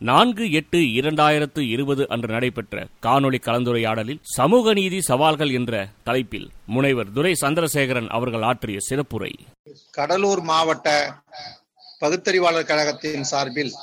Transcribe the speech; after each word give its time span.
நான்கு 0.00 0.44
எட்டு 0.50 0.78
இரண்டாயிரத்து 0.98 1.60
இருபது 1.70 2.02
அன்று 2.08 2.28
நடைபெற்ற 2.28 2.86
காணொளி 3.02 3.38
கலந்துரையாடலில் 3.38 4.20
சமூக 4.36 4.72
நீதி 4.72 4.98
சவால்கள் 5.00 5.50
என்ற 5.50 5.72
தலைப்பில் 6.04 6.46
முனைவர் 6.66 7.10
துரை 7.12 7.32
சந்திரசேகரன் 7.32 8.08
அவர்கள் 8.08 8.42
ஆற்றிய 8.42 8.78
சிறப்புரை. 8.90 9.32
கடலூர் 9.90 10.42
மாவட்ட 10.42 10.88
பகுத்தறிவாளர் 12.00 12.66
கழகத்தின் 12.66 13.24
சார்பில் 13.24 13.74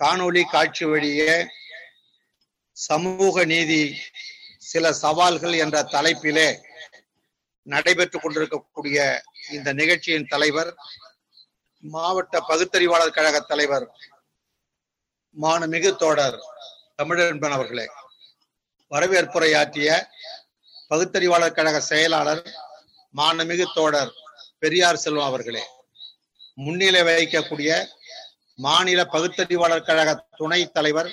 காணொளி 0.00 0.42
காட்சி 0.50 0.84
வழியே 0.84 1.34
சமூக 2.76 3.44
நீதி 3.44 3.82
சில 4.58 4.92
சவால்கள் 4.92 5.52
என்ற 5.54 5.82
தலைப்பிலே 5.92 6.48
நடைபெற்றுக் 7.66 8.22
கொண்டிருக்கக்கூடிய 8.22 8.98
இந்த 9.52 9.72
நிகழ்ச்சியின் 9.72 10.26
தலைவர் 10.26 10.70
மாவட்ட 11.84 12.40
பகுத்தறிவாளர் 12.48 13.10
கழக 13.10 13.38
தலைவர் 13.40 13.86
மானமிகு 15.36 15.90
தோடர் 15.96 16.38
தமிழன்பன் 16.98 17.56
அவர்களே. 17.56 17.86
வரவேற்புரையாற்றிய 18.90 19.90
பகுத்தறிவாளர் 20.90 21.56
கழக 21.58 21.80
செயலாளர் 21.80 22.42
மானமிகு 23.14 23.66
தோடர் 23.74 24.10
பெரியார் 24.58 24.96
செல்வம் 24.96 25.24
அவர்களே. 25.24 25.62
முன்னிலை 26.54 27.02
வகிக்கக்கூடிய 27.02 27.88
மாநில 28.54 29.04
பகுத்தறிவாளர் 29.04 29.86
கழக 29.88 30.26
துணைத் 30.36 30.72
தலைவர் 30.72 31.10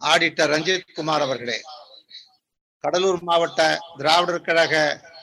ஆடிட்டர் 0.00 0.50
ரஞ்சித் 0.54 0.94
குமார் 0.94 1.20
அவர்களே. 1.20 1.62
கடலூர் 2.84 3.20
மாவட்ட 3.22 3.78
திராவிடர் 3.96 4.40
கழக 4.40 4.74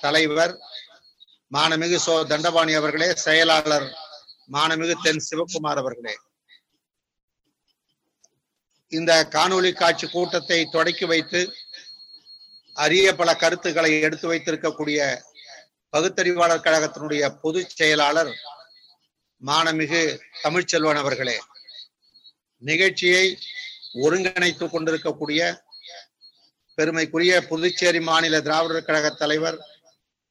தலைவர் 0.02 0.54
மானமிகு 1.54 1.98
சோ 2.06 2.16
தண்டபாணி 2.28 2.73
அவர்களே 2.73 3.14
செயலாளர் 3.26 3.88
மானமிகு 4.52 4.95
தென் 5.04 5.26
சிவகுமார் 5.30 5.82
அவர்களே. 5.84 6.16
இந்த 8.91 9.12
காணொளி 9.31 9.71
காட்சி 9.73 10.05
கூட்டத்தை 10.07 10.59
தொடக்கி 10.67 11.05
வைத்து 11.05 11.41
அரிய 12.75 13.08
பல 13.16 13.30
கருத்துக்களை 13.33 13.92
எடுத்து 14.00 14.27
வைத்திருக்கக்கூடிய 14.27 15.00
பகுத்தறிவாளர் 15.94 16.66
கழகத்தினுடைய 16.66 17.23
பொதுச் 17.42 17.75
செயலாளர் 17.75 18.31
மானமிகு 19.42 20.02
தமிழ்ச்செல்வன் 20.42 21.02
அவர்களே 21.02 21.38
நிகழ்ச்சியை 22.61 23.25
ஒருங்கிணைத்துக் 23.95 24.73
கொண்டிருக்கக்கூடிய 24.73 25.42
பெருமைக்குரிய 26.77 27.33
புதுச்சேரி 27.42 27.99
மாநில 28.02 28.39
திராவிடர் 28.42 28.88
கழக 28.88 29.09
தலைவர் 29.14 29.58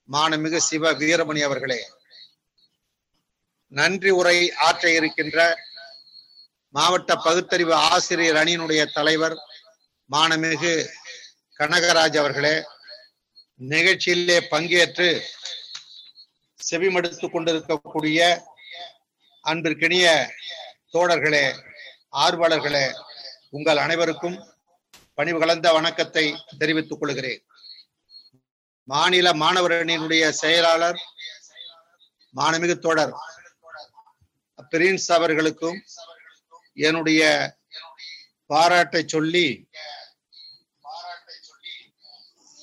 மானமிகு 0.08 0.58
சிவ 0.60 0.92
வீரமணி 0.92 1.42
அவர்களே 1.42 1.80
நன்றி 3.72 4.10
உரை 4.10 4.38
ஆற்ற 4.58 4.84
இருக்கின்ற 4.90 5.38
மாவட்ட 6.74 7.16
பகுத்தறிவு 7.16 7.74
ஆசிரியர் 7.74 8.36
அணியினுடைய 8.36 8.92
தலைவர் 8.92 9.36
மானமிகு 10.10 10.72
கனகராஜ் 11.60 12.18
அவர்களே 12.18 12.56
நிகழ்ச்சியிலே 13.60 14.38
பங்கேற்று 14.50 15.08
செவிமடுத்து 16.58 17.30
கொண்டிருக்கக்கூடிய 17.30 18.20
அன்பிற்கினிய 19.44 20.06
தோழர்களே 20.92 21.44
ஆர்வலர்களே 22.16 22.86
உங்கள் 23.50 23.76
அனைவருக்கும் 23.76 24.36
பணிவு 25.14 25.38
கலந்த 25.40 25.72
வணக்கத்தை 25.72 26.24
தெரிவித்துக் 26.58 27.00
கொள்கிறேன். 27.00 27.42
மாநில 28.88 29.32
மாணவர் 29.32 29.72
அணியினுடைய 29.72 30.24
செயலாளர் 30.32 30.98
மானமிகு 32.34 32.78
தோழர் 32.78 33.14
பிரின்ஸ் 34.72 35.12
அவர்களுக்கும் 35.12 35.78
என்னுடைய 36.76 37.22
பாராட்டை 38.50 39.02
சொல்லி 39.06 39.46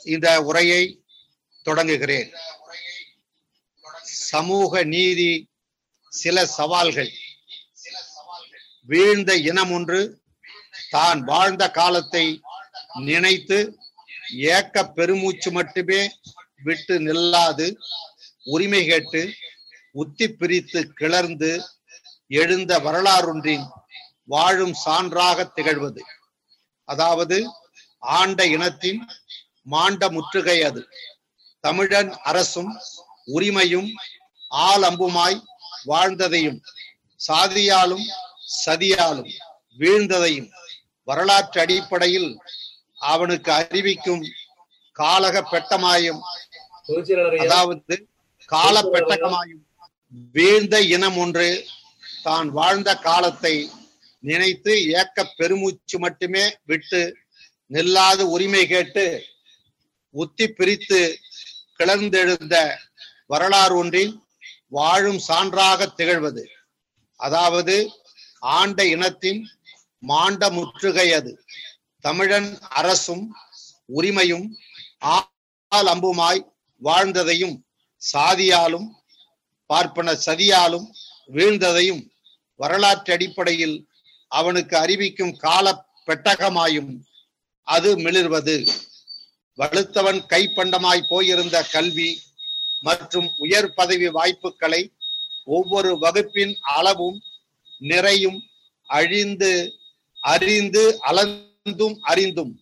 இந்த 0.05 0.27
உரையை 0.41 0.81
தொடங்குகிறேன். 1.65 2.29
சமூக 4.31 4.83
நீதி 4.93 5.31
சில 6.11 6.45
சவால்கள். 6.57 7.11
வீழ்ந்த 8.89 9.31
இனம் 9.49 9.71
ஒன்று 9.71 9.99
தான் 10.95 11.19
வாழ்ந்த 11.23 11.63
காலத்தை 11.79 12.25
நினைத்து 13.07 13.59
ஏக்க 14.55 14.83
பெருமூச்சு 14.97 15.49
மட்டுமே 15.51 16.01
விட்டு 16.63 16.95
நில்லாது 17.07 17.67
உரிமை 18.45 18.81
கேட்டு 18.85 19.21
உத்தி 19.95 20.27
பிரித்து 20.39 20.81
கிளர்ந்து 20.99 21.51
எழுந்த 22.31 22.71
வரலாறொன்றின் 22.79 23.65
வாழும் 24.31 24.75
சான்றாக 24.85 25.39
திகழ்வது. 25.55 26.01
அதாவது 26.87 27.37
ஆண்ட 28.13 28.41
இனத்தின் 28.55 29.01
மாண்ட 29.67 30.03
முற்றுகை 30.09 30.57
அது. 30.69 30.81
தமிழன் 31.63 32.11
அரசும் 32.29 32.71
உரிமையும் 33.27 33.89
ஆள் 34.61 34.85
அம்புமாய் 34.87 35.37
வாழ்ந்ததையும் 35.87 36.59
சாதியாலும் 37.19 38.05
சதியாலும் 38.63 39.29
வீழ்ந்ததையும் 39.79 40.49
வரலாற்று 41.07 41.59
அடிப்படையில் 41.63 42.29
அவனுக்கு 43.05 43.49
அறிவிக்கும் 43.53 44.23
காலக 44.95 45.35
பெட்டமாயும் 45.51 46.21
அதாவது 47.43 47.95
கால 48.49 48.75
பெட்டகமாயும் 48.89 49.63
வீழ்ந்த 50.35 50.75
இனம் 50.95 51.17
ஒன்று 51.17 51.47
தான் 52.23 52.49
வாழ்ந்த 52.57 52.91
காலத்தை 53.05 53.55
நினைத்து 54.23 54.73
ஏக்க 54.99 55.25
பெருமூச்சு 55.37 55.97
மட்டுமே 55.99 56.43
விட்டு 56.65 57.01
நில்லாது 57.71 58.23
உரிமை 58.33 58.63
கேட்டு 58.67 59.05
உத்தி 60.15 60.47
பிரித்து 60.47 61.01
கிளர்ந்தெழுந்த 61.79 62.55
வரலாறு 63.27 63.75
ஒன்றில் 63.77 64.13
வாழும் 64.69 65.21
சான்றாக 65.27 65.87
திகழ்வது. 65.97 66.43
அதாவது 67.19 67.75
ஆண்ட 68.39 68.85
இனத்தின் 68.85 69.41
மாண்ட 70.03 70.49
முற்றுகை 70.49 71.07
அது. 71.13 71.31
தமிழன் 72.03 72.49
அரசும் 72.79 73.25
உரிமையும் 73.93 74.47
ஆள் 75.09 75.89
அம்புமாய் 75.93 76.41
வாழ்ந்ததையும் 76.81 77.55
சாதியாலும் 78.01 78.87
பார்ப்பன 79.69 80.13
சதியாலும் 80.25 80.87
வீழ்ந்ததையும் 81.33 82.01
வரலாற்று 82.59 83.13
அடிப்படையில் 83.13 83.77
அவனுக்கு 84.37 84.75
அறிவிக்கும் 84.77 85.35
கால 85.45 85.65
பெட்டகமாயும் 86.07 86.91
அது 87.67 87.89
மிளிர்வது. 87.97 88.55
வலுத்தவன் 89.57 90.21
கைப்பண்டமாய் 90.31 91.09
போயிருந்த 91.09 91.57
கல்வி 91.73 92.09
மற்றும் 92.87 93.27
உயர் 93.37 93.69
பதவி 93.73 94.07
வாய்ப்புகளை 94.17 94.81
ஒவ்வொரு 95.57 95.91
வகுப்பின் 95.99 96.53
அளவும் 96.77 97.19
நிறையும் 97.81 98.39
அழிந்து 98.89 99.51
அறிந்து 100.23 100.83
அளந்தும் 101.09 101.97
அறிந்தும் 102.11 102.53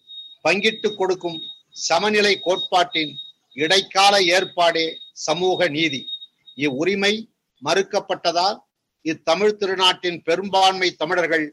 பங்கிட்டு 0.44 0.90
கொடுக்கும் 0.96 1.40
சமநிலை 1.88 2.34
கோட்பாட்டின் 2.40 3.14
இடைக்கால 3.58 4.16
ஏற்பாடே 4.36 4.86
சமூக 5.26 5.68
நீதி. 5.68 6.02
இவ்வுரிமை 6.58 7.14
மறுக்கப்பட்டதால் 7.64 8.58
இத்தமிழ் 9.06 9.58
திருநாட்டின் 9.60 10.20
பெரும்பான்மை 10.28 10.90
தமிழர்கள் 11.02 11.46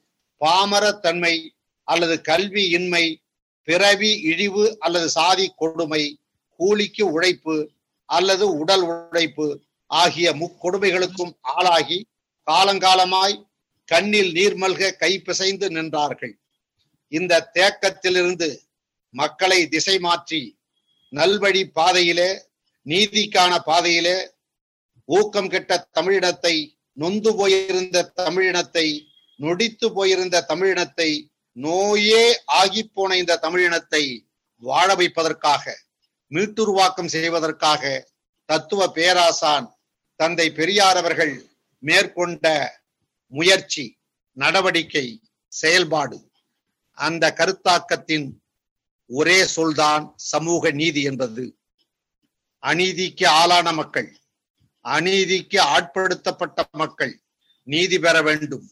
பாமர 0.45 0.99
தன்மை 0.99 1.55
அல்லது 1.85 2.21
கல்வி 2.21 2.69
இன்மை 2.69 3.23
பிறவி 3.63 4.21
இழிவு 4.21 4.77
அல்லது 4.81 5.09
சாதி 5.09 5.53
கொடுமை 5.57 6.19
கூலிக்கு 6.57 7.13
உழைப்பு 7.13 7.71
அல்லது 8.05 8.59
உடல் 8.59 8.83
உழைப்பு 8.83 9.63
ஆகிய 9.87 10.33
முக்கொடுமைகளுக்கும் 10.33 11.37
ஆளாகி 11.41 12.07
காலங்காலமாய் 12.45 13.45
கண்ணில் 13.85 14.33
நீர்மல்க 14.33 14.97
கை 14.97 15.19
பிசைந்து 15.19 15.71
நின்றார்கள். 15.71 16.39
இந்த 17.09 17.51
தேக்கத்திலிருந்து 17.55 18.63
மக்களை 19.11 19.69
திசை 19.69 19.99
மாற்றி 19.99 20.59
நல்வழி 21.11 21.65
பாதையிலே 21.65 22.47
நீதிக்கான 22.85 23.59
பாதையிலே 23.59 24.35
ஊக்கம் 25.05 25.49
கெட்ட 25.49 25.89
தமிழினத்தை 26.01 26.75
நொந்து 26.93 27.35
போயிருந்த 27.37 28.13
தமிழினத்தை 28.17 29.06
நொடித்து 29.39 29.87
போயிருந்த 29.93 30.45
தமிழினத்தை 30.49 31.11
நோயே 31.57 32.43
ஆகி 32.45 32.83
போன 32.85 33.17
இந்த 33.17 33.41
தமிழினத்தை 33.43 34.05
வாழ 34.63 34.89
வைப்பதற்காக 34.95 35.65
மீட்டுருவாக்கம் 36.31 37.13
செய்வதற்காக 37.15 37.83
தத்துவ 38.49 38.91
பேராசான் 38.93 39.67
தந்தை 40.21 40.47
பெரியார் 40.51 40.97
அவர்கள் 40.97 41.35
மேற்கொண்ட 41.83 42.47
முயற்சி 43.33 43.85
நடவடிக்கை 44.37 45.07
செயல்பாடு. 45.53 46.19
அந்த 46.99 47.25
கருத்தாக்கத்தின் 47.37 48.27
ஒரே 49.11 49.45
சொல்தான் 49.47 50.05
சமூக 50.17 50.71
நீதி 50.71 51.03
என்பது. 51.03 51.45
அநீதிக்கு 52.63 53.27
ஆளான 53.27 53.73
மக்கள் 53.73 54.17
அநீதிக்கு 54.85 55.59
ஆட்படுத்தப்பட்ட 55.75 56.65
மக்கள் 56.73 57.15
நீதி 57.63 57.99
பெற 57.99 58.17
வேண்டும். 58.23 58.67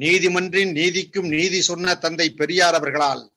நீதிமன்றின் 0.00 0.72
நீதிக்கும் 0.72 1.28
நீதி 1.28 1.60
சொன்ன 1.60 1.94
தந்தை 1.94 2.30
பெரியார் 2.30 2.74
அவர்களால் 2.74 3.32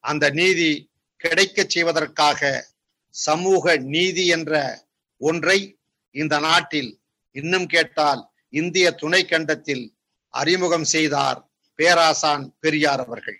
அந்த 0.00 0.30
நீதி 0.30 0.90
கிடைக்கச் 1.16 1.70
செய்வதற்காக 1.70 2.70
சமூக 3.10 3.76
நீதி 3.76 4.26
என்ற 4.26 4.82
ஒன்றை 5.16 5.78
இந்த 6.10 6.38
நாட்டில் 6.38 7.00
இன்னும் 7.32 7.66
கேட்டால் 7.66 8.30
இந்திய 8.48 8.90
துணை 8.90 9.24
கண்டத்தில் 9.24 9.94
அறிமுகம் 10.30 10.84
செய்தார் 10.84 11.48
பேராசான் 11.74 12.56
பெரியார் 12.60 13.00
அவர்கள். 13.00 13.38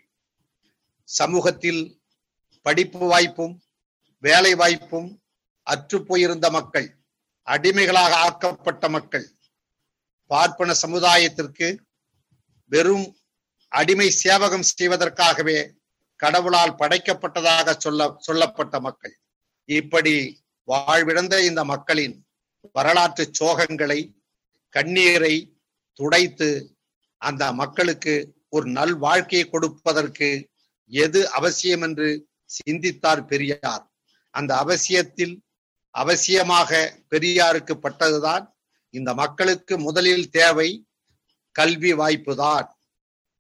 சமூகத்தில் 1.05 2.01
படிப்பு 2.63 2.99
வாய்ப்பும் 2.99 3.63
வேலை 4.19 4.55
வாய்ப்பும் 4.55 5.23
அற்று 5.63 6.05
போயிருந்த 6.05 6.51
மக்கள் 6.51 6.89
அடிமைகளாக 7.43 8.17
ஆக்கப்பட்ட 8.17 8.89
மக்கள் 8.89 9.27
பார்ப்பன 10.27 10.75
சமுதாயத்திற்கு 10.83 11.69
வெறும் 12.73 13.07
அடிமை 13.73 14.09
சேவகம் 14.11 14.67
செய்வதற்காகவே 14.71 15.59
கடவுளால் 16.21 16.79
படைக்கப்பட்டதாக 16.81 17.77
சொல்ல 17.77 18.01
சொல்லப்பட்ட 18.19 18.75
மக்கள். 18.81 19.15
இப்படி 19.69 20.15
வாழ்விழந்த 20.69 21.35
இந்த 21.45 21.65
மக்களின் 21.65 22.15
வரலாற்று 22.73 23.25
சோகங்களை 23.31 24.01
கண்ணீரை 24.75 25.35
துடைத்து 26.01 26.49
அந்த 27.23 27.53
மக்களுக்கு 27.53 28.15
ஒரு 28.49 28.67
நல் 28.67 28.97
வாழ்க்கையை 28.97 29.45
கொடுப்பதற்கு 29.49 30.29
எது 30.87 31.21
அவசியம் 31.31 31.81
என்று 31.81 32.09
சிந்தித்தார் 32.51 33.23
பெரியார். 33.25 33.85
அந்த 34.31 34.53
அவசியத்தில் 34.57 35.35
அவசியமாக 35.95 36.71
பெரியாருக்கு 37.11 37.75
பட்டதுதான் 37.83 38.45
இந்த 38.95 39.11
மக்களுக்கு 39.15 39.75
முதலில் 39.79 40.31
தேவை 40.31 40.69
கல்வி 41.59 41.93
வாய்ப்பு 42.01 42.33
தான் 42.37 42.69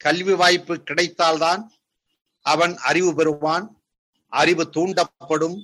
கல்வி 0.00 0.34
வாய்ப்பு 0.42 0.74
கிடைத்தால்தான் 0.88 1.62
அவன் 2.46 2.74
அறிவு 2.90 3.10
பெறுவான் 3.18 3.66
அறிவு 4.32 4.64
தூண்டப்படும் 4.76 5.56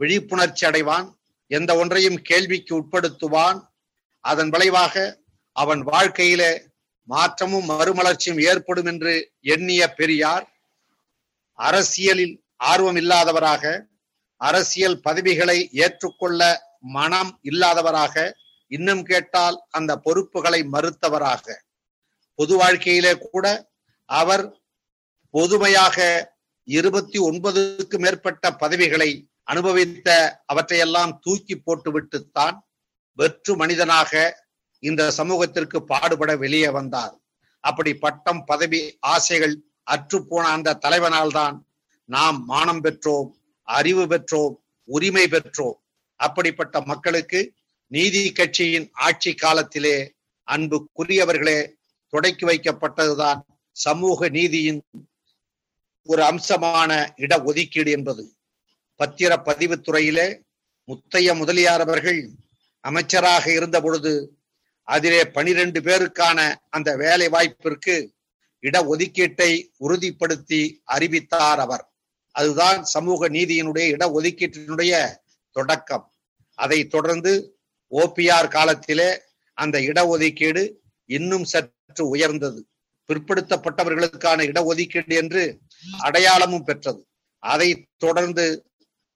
விழிப்புணர்ச்சி 0.00 0.64
அடைவான் 0.68 1.06
எந்த 1.50 1.70
ஒன்றையும் 1.80 2.18
கேள்விக்கு 2.28 2.72
உட்படுத்துவான். 2.80 3.58
அதன் 4.24 4.50
விளைவாக 4.50 4.94
அவன் 5.56 5.82
வாழ்க்கையில 5.86 6.42
மாற்றமும் 7.08 7.68
மறுமலர்ச்சியும் 7.68 8.40
ஏற்படும் 8.50 8.88
என்று 8.92 9.14
எண்ணிய 9.54 9.82
பெரியார் 9.98 10.46
அரசியலில் 11.58 12.36
ஆர்வம் 12.70 12.98
இல்லாதவராக 13.02 13.64
அரசியல் 14.40 14.98
பதவிகளை 15.00 15.58
ஏற்றுக்கொள்ள 15.84 16.40
மனம் 16.98 17.32
இல்லாதவராக 17.50 18.32
இன்னும் 18.70 19.02
கேட்டால் 19.02 19.56
அந்த 19.70 19.92
பொறுப்புகளை 19.96 20.60
மறுத்தவராக. 20.72 21.46
பொது 22.34 22.56
வாழ்க்கையிலே 22.56 23.12
கூட 23.18 23.46
அவர் 24.04 24.44
பொதுமையாக 25.34 25.98
இருபத்தி 26.68 27.18
ஒன்பதுக்கு 27.18 27.98
மேற்பட்ட 27.98 28.52
பதவிகளை 28.52 29.10
அனுபவித்த 29.42 30.08
அவற்றையெல்லாம் 30.46 31.18
தூக்கி 31.22 31.54
போட்டுவிட்டுத்தான் 31.56 32.56
வெற்று 33.18 33.56
மனிதனாக 33.56 34.42
இந்த 34.78 35.10
சமூகத்திற்கு 35.10 35.84
பாடுபட 35.84 36.36
வெளியே 36.36 36.68
வந்தார். 36.68 37.14
அப்படி 37.60 37.94
பட்டம் 37.94 38.44
பதவி 38.44 38.96
ஆசைகள் 39.00 39.54
அற்றுப்போன 39.90 40.44
அந்த 40.56 40.78
தலைவனால்தான் 40.84 41.56
நாம் 42.04 42.44
மானம் 42.44 42.82
பெற்றோம் 42.84 43.30
அறிவு 43.62 44.04
பெற்றோம் 44.04 44.54
உரிமை 44.88 45.24
பெற்றோம். 45.24 45.78
அப்படிப்பட்ட 46.20 46.80
மக்களுக்கு 46.80 47.52
நீதி 47.86 48.32
கட்சியின் 48.32 48.90
ஆட்சி 48.92 49.34
காலத்திலே 49.34 49.96
அன்புக்குரியவர்களே 50.48 51.58
தொடக்கி 52.14 52.44
வைக்கப்பட்டதுதான் 52.46 53.40
சமூக 53.76 54.28
நீதியின் 54.28 54.80
ஒரு 56.08 56.22
அம்சமான 56.22 56.90
இட 57.16 57.34
ஒதுக்கீடு 57.42 57.90
என்பது. 57.90 58.24
பத்திர 59.00 59.32
பதிவுத்துறையிலே 59.46 60.26
முத்தைய 60.88 61.28
முதலியார் 61.40 61.80
அவர்கள் 61.80 62.20
அமைச்சராக 62.84 63.44
இருந்த 63.52 63.76
பொழுது 63.80 64.12
அதிலே 64.88 65.20
பனிரெண்டு 65.36 65.78
பேருக்கான 65.80 66.38
அந்த 66.70 66.90
வேலை 66.96 67.26
வாய்ப்பிற்கு 67.34 67.96
இட 68.60 68.76
ஒதுக்கீட்டை 68.92 69.50
உறுதிப்படுத்தி 69.80 70.60
அறிவித்தார் 70.94 71.60
அவர். 71.66 71.84
அதுதான் 72.34 72.78
சமூக 72.94 73.28
நீதியினுடைய 73.28 73.86
இட 73.96 74.04
ஒதுக்கீட்டினுடைய 74.18 74.92
தொடக்கம். 75.56 76.06
அதை 76.58 76.80
தொடர்ந்து 76.94 77.32
ஓபிஆர் 77.92 78.48
காலத்திலே 78.48 79.10
அந்த 79.58 79.76
இடஒதுக்கீடு 79.88 80.62
இன்னும் 81.10 81.44
சற்று 81.44 81.73
சற்று 81.94 82.04
உயர்ந்தது. 82.14 82.60
பிற்படுத்தப்பட்டவர்களுக்கான 83.08 84.44
இடஒதுக்கீடு 84.50 85.14
என்று 85.22 85.42
அடையாளமும் 86.06 86.64
பெற்றது. 86.68 87.00
அதை 87.42 87.68
தொடர்ந்து 88.04 88.44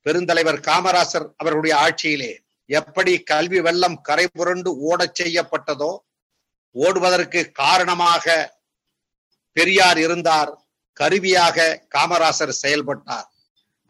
பெருந்தலைவர் 0.06 0.58
காமராசர் 0.68 1.26
அவர்களுடைய 1.40 1.74
ஆட்சியிலே 1.84 2.32
எப்படி 2.70 3.12
கல்வி 3.30 3.60
வெள்ளம் 3.66 3.98
கரை 4.08 4.26
புரண்டு 4.38 4.70
ஓடச் 4.88 5.18
செய்யப்பட்டதோ 5.20 5.92
ஓடுவதற்கு 6.74 7.40
காரணமாக 7.62 8.36
பெரியார் 9.56 9.98
இருந்தார் 9.98 10.52
கருவியாக 11.00 11.66
காமராசர் 11.94 12.60
செயல்பட்டார். 12.62 13.28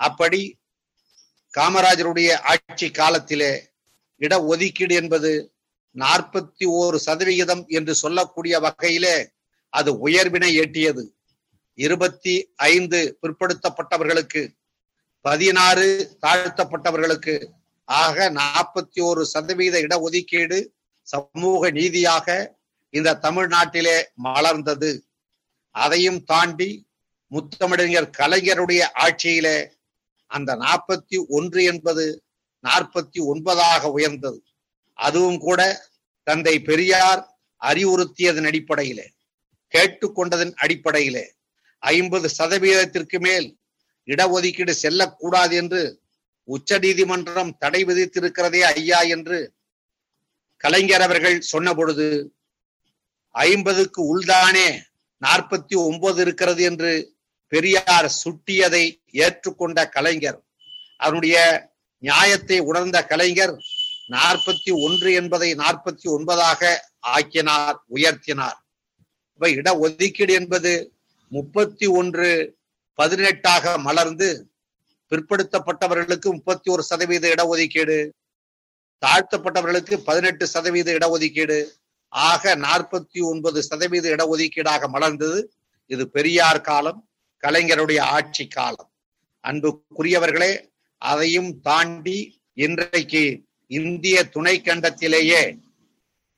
அப்படி 0.00 0.40
காமராஜருடைய 1.54 2.30
ஆட்சி 2.52 2.88
காலத்திலே 3.00 3.52
இட 4.20 4.34
ஒதுக்கீடு 4.52 4.94
என்பது 5.00 5.30
நாற்பத்தி 5.96 6.64
ஓரு 6.80 6.96
சதவிகிதம் 6.96 7.66
என்று 7.66 7.94
சொல்லக்கூடிய 7.94 8.60
வகையிலே 8.60 9.16
அது 9.72 9.90
உயர்வினை 10.08 10.50
எட்டியது. 10.60 11.04
இருபத்தி 11.74 12.52
ஐந்து 12.54 13.18
பிற்படுத்தப்பட்டவர்களுக்கு 13.22 14.42
பதினாறு 15.20 16.16
தாழ்த்தப்பட்டவர்களுக்கு 16.26 17.34
ஆக 17.84 18.30
நாற்பத்தி 18.30 19.00
ஒரு 19.02 19.26
சதவீத 19.26 19.80
இடஒதுக்கீடு 19.80 20.58
சமூக 21.02 21.70
நீதியாக 21.70 22.56
இந்த 22.90 23.18
தமிழ்நாட்டிலே 23.22 24.02
மலர்ந்தது. 24.24 24.90
அதையும் 25.70 26.24
தாண்டி 26.24 26.86
முத்தமிழறிஞர் 27.30 28.10
கலைஞருடைய 28.18 28.82
ஆட்சியிலே 28.94 29.56
அந்த 30.26 30.56
நாற்பத்தி 30.56 31.18
ஒன்று 31.28 31.64
என்பது 31.64 32.22
நாற்பத்தி 32.64 33.18
ஒன்பதாக 33.32 33.90
உயர்ந்தது. 33.90 34.42
அதுவும் 34.98 35.38
கூட 35.38 35.60
தந்தை 36.26 36.54
பெரியார் 36.68 37.22
அறிவுறுத்தியதன் 37.62 38.48
அடிப்படையிலே 38.50 39.06
கேட்டுக்கொண்டதன் 39.74 40.52
அடிப்படையிலே 40.56 41.24
ஐம்பது 41.82 42.26
சதவீதத்திற்கு 42.38 43.18
மேல் 43.18 43.48
இடஒதுக்கீடு 44.08 44.74
செல்லக்கூடாது 44.76 45.54
என்று 45.56 45.82
உச்ச 46.48 46.78
நீதிமன்றம் 46.78 47.52
தடை 47.58 47.80
விதித்திருக்கிறதே 47.84 48.60
ஐயா 48.72 49.00
என்று 49.08 49.38
கலைஞர் 50.60 51.04
அவர்கள் 51.04 51.36
சொன்ன 51.48 51.68
பொழுது 51.74 52.06
ஐம்பதுக்கு 53.34 54.00
உள்தானே 54.12 54.68
நாற்பத்தி 55.22 55.76
ஒன்பது 55.80 56.20
இருக்கிறது 56.20 56.62
என்று 56.62 56.92
பெரியார் 57.52 58.08
சுட்டியதை 58.18 58.84
ஏற்றுக்கொண்ட 59.16 59.78
கலைஞர் 59.88 60.40
அவருடைய 61.00 61.36
நியாயத்தை 62.02 62.58
உணர்ந்த 62.60 62.98
கலைஞர் 63.04 63.54
நாற்பத்தி 64.08 64.70
ஒன்று 64.84 65.12
என்பதை 65.12 65.54
நாற்பத்தி 65.54 66.06
ஒன்பதாக 66.06 66.76
ஆக்கினார் 67.00 67.78
உயர்த்தினார். 67.94 68.58
இப்ப 69.32 69.50
இட 69.50 69.78
ஒதுக்கீடு 69.78 70.32
என்பது 70.32 70.92
முப்பத்தி 71.32 71.86
ஒன்று 71.86 72.28
பதினெட்டாக 72.94 73.78
மலர்ந்து 73.78 74.28
பிற்படுத்தப்பட்டவர்களுக்கு 75.12 76.28
முப்பத்தி 76.32 76.70
ஒரு 76.70 76.82
சதவீத 76.82 77.28
இடஒதுக்கீடு 77.34 77.98
தாழ்த்தப்பட்டவர்களுக்கு 79.02 79.96
பதினெட்டு 79.96 80.46
சதவீத 80.46 80.92
இடஒதுக்கீடு 80.92 81.58
ஆக 82.08 82.54
நாற்பத்தி 82.56 83.20
ஒன்பது 83.22 83.62
சதவீத 83.62 84.06
இடஒதுக்கீடாக 84.14 84.88
மலர்ந்தது 84.92 85.40
இது 85.86 86.08
பெரியார் 86.08 86.60
காலம் 86.60 87.00
கலைஞருடைய 87.42 88.00
ஆட்சி 88.00 88.46
காலம். 88.46 88.90
அன்புக்குரியவர்களே 89.44 90.52
அதையும் 91.02 91.60
தாண்டி 91.60 92.18
இன்றைக்கு 92.54 93.22
இந்திய 93.70 94.28
துணை 94.28 94.60
கண்டத்திலேயே 94.60 95.58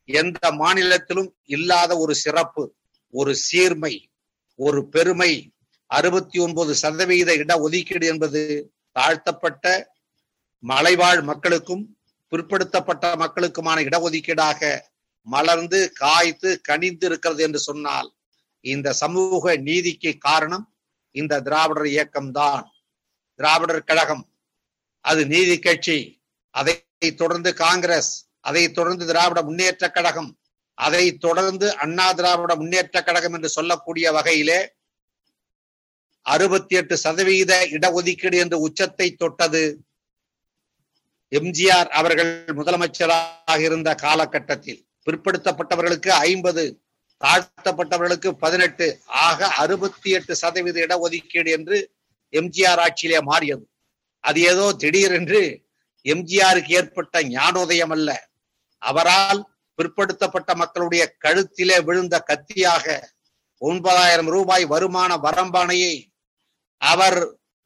எந்த 0.05 0.51
மாநிலத்திலும் 0.53 1.35
இல்லாத 1.45 1.97
ஒரு 1.99 2.15
சிறப்பு 2.15 2.75
ஒரு 3.15 3.35
சீர்மை 3.35 3.95
ஒரு 4.55 4.89
பெருமை 4.89 5.53
அறுபத்தி 5.87 6.39
ஒன்பது 6.39 6.75
சதவிகித 6.75 7.35
இட 7.35 7.61
ஒதுக்கீடு 7.61 8.07
என்பது 8.07 8.41
தாழ்த்தப்பட்ட 8.97 9.65
மலைவாழ் 10.63 11.23
மக்களுக்கும் 11.23 11.97
பிற்படுத்தப்பட்ட 12.33 13.17
மக்களுக்குமான 13.17 13.79
இடஒதுக்கீடாக 13.81 14.61
மலர்ந்து 15.27 15.93
காய்த்து 15.93 16.61
கனிந்து 16.61 17.07
இருக்கிறது 17.07 17.43
என்று 17.43 17.59
சொன்னால் 17.59 18.15
இந்த 18.65 18.93
சமூக 18.93 19.57
நீதிக்கு 19.57 20.19
காரணம் 20.19 20.67
இந்த 21.15 21.41
திராவிடர் 21.41 21.85
இயக்கம்தான். 21.85 22.65
திராவிடர் 23.39 23.85
கழகம் 23.85 24.25
அது 25.05 25.27
நீதி 25.27 25.59
கட்சி 25.59 25.99
அதை 26.55 26.75
தொடர்ந்து 27.23 27.51
காங்கிரஸ் 27.55 28.13
அதை 28.41 28.65
தொடர்ந்து 28.71 29.05
திராவிட 29.07 29.41
முன்னேற்ற 29.43 29.85
கழகம் 29.91 30.31
அதை 30.79 31.05
தொடர்ந்து 31.17 31.67
அண்ணா 31.77 32.07
திராவிட 32.13 32.53
முன்னேற்ற 32.55 33.03
கழகம் 33.03 33.35
என்று 33.37 33.49
சொல்லக்கூடிய 33.49 34.13
வகையிலே 34.13 34.61
அறுபத்தி 36.27 36.75
எட்டு 36.77 36.95
சதவீத 36.97 37.53
இடஒதுக்கீடு 37.77 38.37
என்று 38.45 38.57
உச்சத்தை 38.61 39.09
தொட்டது 39.23 39.63
எம்ஜிஆர் 41.33 41.91
அவர்கள் 41.99 42.31
முதலமைச்சராக 42.59 43.59
இருந்த 43.67 43.91
காலகட்டத்தில். 43.95 44.81
பிற்படுத்தப்பட்டவர்களுக்கு 45.07 46.11
ஐம்பது 46.29 46.63
தாழ்த்தப்பட்டவர்களுக்கு 47.21 48.31
பதினெட்டு 48.45 48.87
ஆக 49.27 49.49
அறுபத்தி 49.63 50.11
எட்டு 50.11 50.35
சதவீத 50.37 50.79
இடஒதுக்கீடு 50.87 51.51
என்று 51.57 51.79
எம்ஜிஆர் 52.33 52.83
ஆட்சியிலே 52.87 53.21
மாறியது. 53.21 53.65
அது 54.25 54.41
ஏதோ 54.53 54.67
திடீரென்று 54.73 55.43
எம்ஜிஆருக்கு 56.05 56.69
ஏற்பட்ட 56.69 57.23
ஞானோதயம் 57.23 57.91
அல்ல 57.91 58.11
அவரால் 58.83 59.41
பிற்படுத்தப்பட்ட 59.79 60.55
மக்களுடைய 60.55 61.17
கழுத்திலே 61.25 61.85
விழுந்த 61.85 62.25
கத்தியாக 62.29 62.87
ஒன்பதாயிரம் 63.63 64.27
ரூபாய் 64.27 64.65
வருமான 64.65 65.17
வரம்பானையை 65.17 65.95
அவர் 66.79 67.19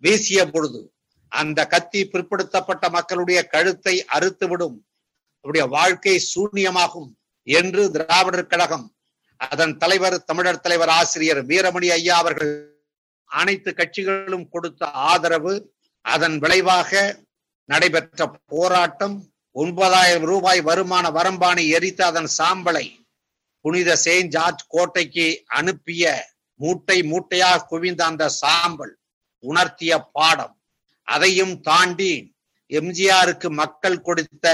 வீசிய 0.03 0.51
பொழுது 0.51 0.81
அந்த 1.29 1.67
கத்தி 1.67 2.05
பிற்படுத்தப்பட்ட 2.05 2.91
மக்களுடைய 2.91 3.47
கழுத்தை 3.47 4.07
அறுத்துவிடும். 4.15 4.77
அவருடைய 5.45 5.67
வாழ்க்கை 5.67 6.21
சூன்யமாகும் 6.35 7.09
என்று 7.47 7.91
திராவிடர் 7.91 8.47
கழகம் 8.47 8.95
அதன் 9.41 9.77
தலைவர் 9.77 10.25
தமிழர் 10.25 10.61
தலைவர் 10.61 10.89
ஆசிரியர் 10.89 11.41
வீரமணி 11.43 11.91
ஐயா 11.93 12.17
அவர்கள் 12.17 12.53
அனைத்து 13.31 13.71
கட்சிகளும் 13.71 14.49
கொடுத்த 14.49 14.87
ஆதரவு 14.87 15.73
அதன் 16.05 16.39
விளைவாக 16.39 16.91
நடைபெற்ற 17.69 18.27
போராட்டம் 18.47 19.17
ஒன்பதாயிரம் 19.57 20.27
ரூபாய் 20.33 20.61
வருமான 20.61 21.11
வரம்பானை 21.11 21.65
எரித்த 21.69 22.01
அதன் 22.07 22.31
சாம்பலை 22.39 22.87
புனித 23.65 23.91
செயின்ட் 23.97 24.33
ஜார்ஜ் 24.33 24.63
கோட்டைக்கு 24.69 25.27
அனுப்பிய 25.59 26.33
மூட்டை 26.61 26.97
மூட்டையாக 27.03 27.67
குவிந்த 27.69 28.03
அந்த 28.05 28.25
சாம்பல் 28.43 28.93
உணர்த்திய 29.45 29.93
பாடம். 30.17 30.55
அதையும் 31.09 31.55
தாண்டி 31.61 32.13
எம்ஜிஆருக்கு 32.71 33.49
மக்கள் 33.63 33.99
கொடுத்த 34.01 34.47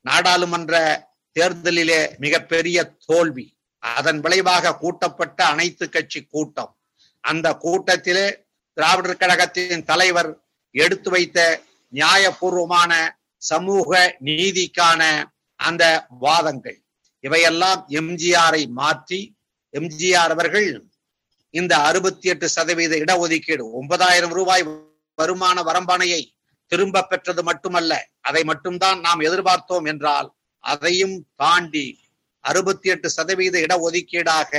நாடாளுமன்ற 0.00 0.74
தேர்தலிலே 1.36 2.00
மிகப்பெரிய 2.18 2.78
தோல்வி. 3.06 3.46
அதன் 3.82 4.20
விளைவாக 4.20 4.76
கூட்டப்பட்ட 4.76 5.38
அனைத்து 5.44 5.84
கட்சி 5.88 6.20
கூட்டம். 6.24 6.72
அந்த 7.24 7.46
கூட்டத்திலே 7.64 8.26
திராவிடர் 8.76 9.20
கழகத்தின் 9.22 9.84
தலைவர் 9.84 10.30
எடுத்து 10.74 11.10
வைத்த 11.10 11.38
நியாயபூர்வமான 11.92 12.92
சமூக 13.42 14.16
நீதிக்கான 14.28 15.02
அந்த 15.60 15.84
வாதங்கள். 16.24 16.78
இவையெல்லாம் 17.24 17.80
எம்ஜிஆரை 18.00 18.62
மாற்றி 18.80 19.20
எம்ஜிஆர் 19.74 20.32
அவர்கள் 20.36 20.70
இந்த 21.50 21.72
அறுபத்தி 21.88 22.28
எட்டு 22.28 22.46
சதவீத 22.48 22.92
இடஒதுக்கீடு 23.04 23.64
ஒன்பதாயிரம் 23.80 24.34
ரூபாய் 24.38 24.62
வருமான 25.18 25.62
வரம்பானையை 25.62 26.22
திரும்ப 26.72 27.02
பெற்றது 27.02 27.42
மட்டுமல்ல 27.42 27.92
அதை 28.20 28.42
மட்டும்தான் 28.44 29.00
நாம் 29.00 29.20
எதிர்பார்த்தோம் 29.20 29.86
என்றால் 29.92 30.28
அதையும் 30.64 31.16
தாண்டி 31.34 31.86
அறுபத்தி 32.40 32.88
எட்டு 32.88 33.08
சதவீத 33.10 33.56
இடஒதுக்கீடாக 33.58 34.52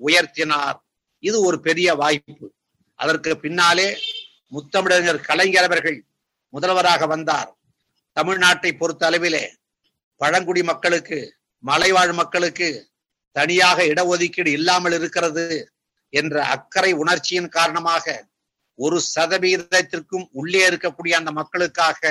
உயர்த்தினார். 0.00 0.78
இது 1.18 1.36
ஒரு 1.40 1.58
பெரிய 1.60 1.88
வாய்ப்பு. 1.94 2.46
அதற்கு 3.00 3.32
பின்னாலே 3.36 3.88
முத்தமிழர் 4.52 5.26
கலைஞர் 5.28 5.66
அவர்கள் 5.68 5.98
முதல்வராக 6.54 7.06
வந்தார். 7.06 7.50
தமிழ்நாட்டை 8.16 8.70
பொறுத்த 8.78 9.02
அளவிலே 9.08 9.44
பழங்குடி 10.20 10.62
மக்களுக்கு 10.62 11.18
மலைவாழ் 11.64 12.12
மக்களுக்கு 12.12 12.68
தனியாக 13.36 13.84
இடஒதுக்கீடு 13.84 14.50
இல்லாமல் 14.58 14.92
இருக்கிறது 14.92 15.44
என்ற 16.12 16.34
அக்கறை 16.54 16.90
உணர்ச்சியின் 17.02 17.48
காரணமாக 17.48 18.06
ஒரு 18.78 18.98
சதவீதத்திற்கும் 19.14 20.26
உள்ளே 20.30 20.60
இருக்கக்கூடிய 20.68 21.14
அந்த 21.20 21.30
மக்களுக்காக 21.30 22.10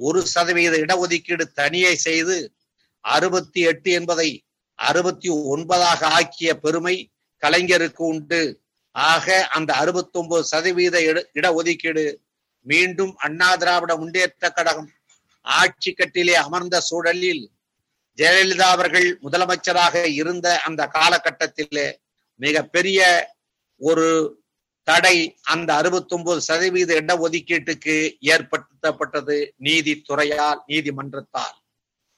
ஒரு 0.00 0.20
சதவீத 0.26 0.74
இடஒதுக்கீடு 0.84 1.44
தனியை 1.60 1.94
செய்து 2.06 2.36
அறுபத்தி 3.04 3.60
எட்டு 3.60 3.90
என்பதை 3.90 4.28
அறுபத்தி 4.78 5.28
ஒன்பதாக 5.54 6.00
ஆக்கிய 6.18 6.50
பெருமை 6.64 6.96
கலைஞருக்கு 7.42 8.02
உண்டு. 8.12 8.40
ஆக 8.94 9.26
அந்த 9.56 9.70
அறுபத்தி 9.74 10.18
ஒன்பது 10.18 10.44
சதவீத 10.44 10.96
இடஒதுக்கீடு 11.38 12.04
மீண்டும் 12.66 13.12
அண்ணா 13.16 13.56
திராவிட 13.56 13.96
முன்னேற்ற 13.96 14.50
கழகம் 14.50 14.90
ஆட்சி 15.40 15.90
கட்டிலே 15.92 16.34
அமர்ந்த 16.34 16.80
சூழலில் 16.80 17.44
ஜெயலலிதா 18.18 18.68
அவர்கள் 18.76 19.18
முதலமைச்சராக 19.22 20.04
இருந்த 20.20 20.60
அந்த 20.60 20.82
காலகட்டத்திலே 20.94 21.86
மிக 22.40 22.62
பெரிய 22.64 23.00
ஒரு 23.80 24.06
தடை 24.84 25.16
அந்த 25.42 25.74
அறுபத்தி 25.74 26.14
ஒன்பது 26.14 26.40
சதவீத 26.40 26.94
இட 26.94 27.12
ஒதுக்கீட்டுக்கு 27.16 27.94
ஏற்படுத்தப்பட்டது 28.32 29.36
நீதித்துறையால் 29.62 30.60
நீதிமன்றத்தால். 30.66 31.56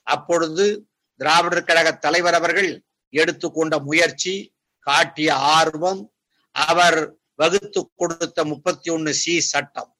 அப்பொழுது 0.02 0.88
திராவிடர் 1.21 1.64
கழக 1.64 1.88
தலைவர் 1.93 2.35
அவர்கள் 2.35 2.71
எடுத்துக்கொண்ட 3.14 3.78
முயற்சி 3.78 4.35
காட்டிய 4.87 5.31
ஆர்வம் 5.35 6.02
அவர் 6.52 7.00
வகுத்து 7.35 7.81
கொடுத்த 7.95 8.45
முப்பத்தி 8.45 8.90
ஒன்னு 8.90 9.14
சி 9.14 9.40
சட்டம். 9.40 9.90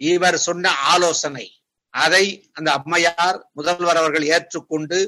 இவர் 0.00 0.38
சொன்ன 0.38 0.70
ஆலோசனை. 0.70 1.46
அதை 1.94 2.24
அந்த 2.52 2.72
அம்மையார் 2.72 3.38
முதல்வர் 3.52 3.96
அவர்கள் 3.96 4.26
ஏற்றுக்கொண்டு 4.34 4.98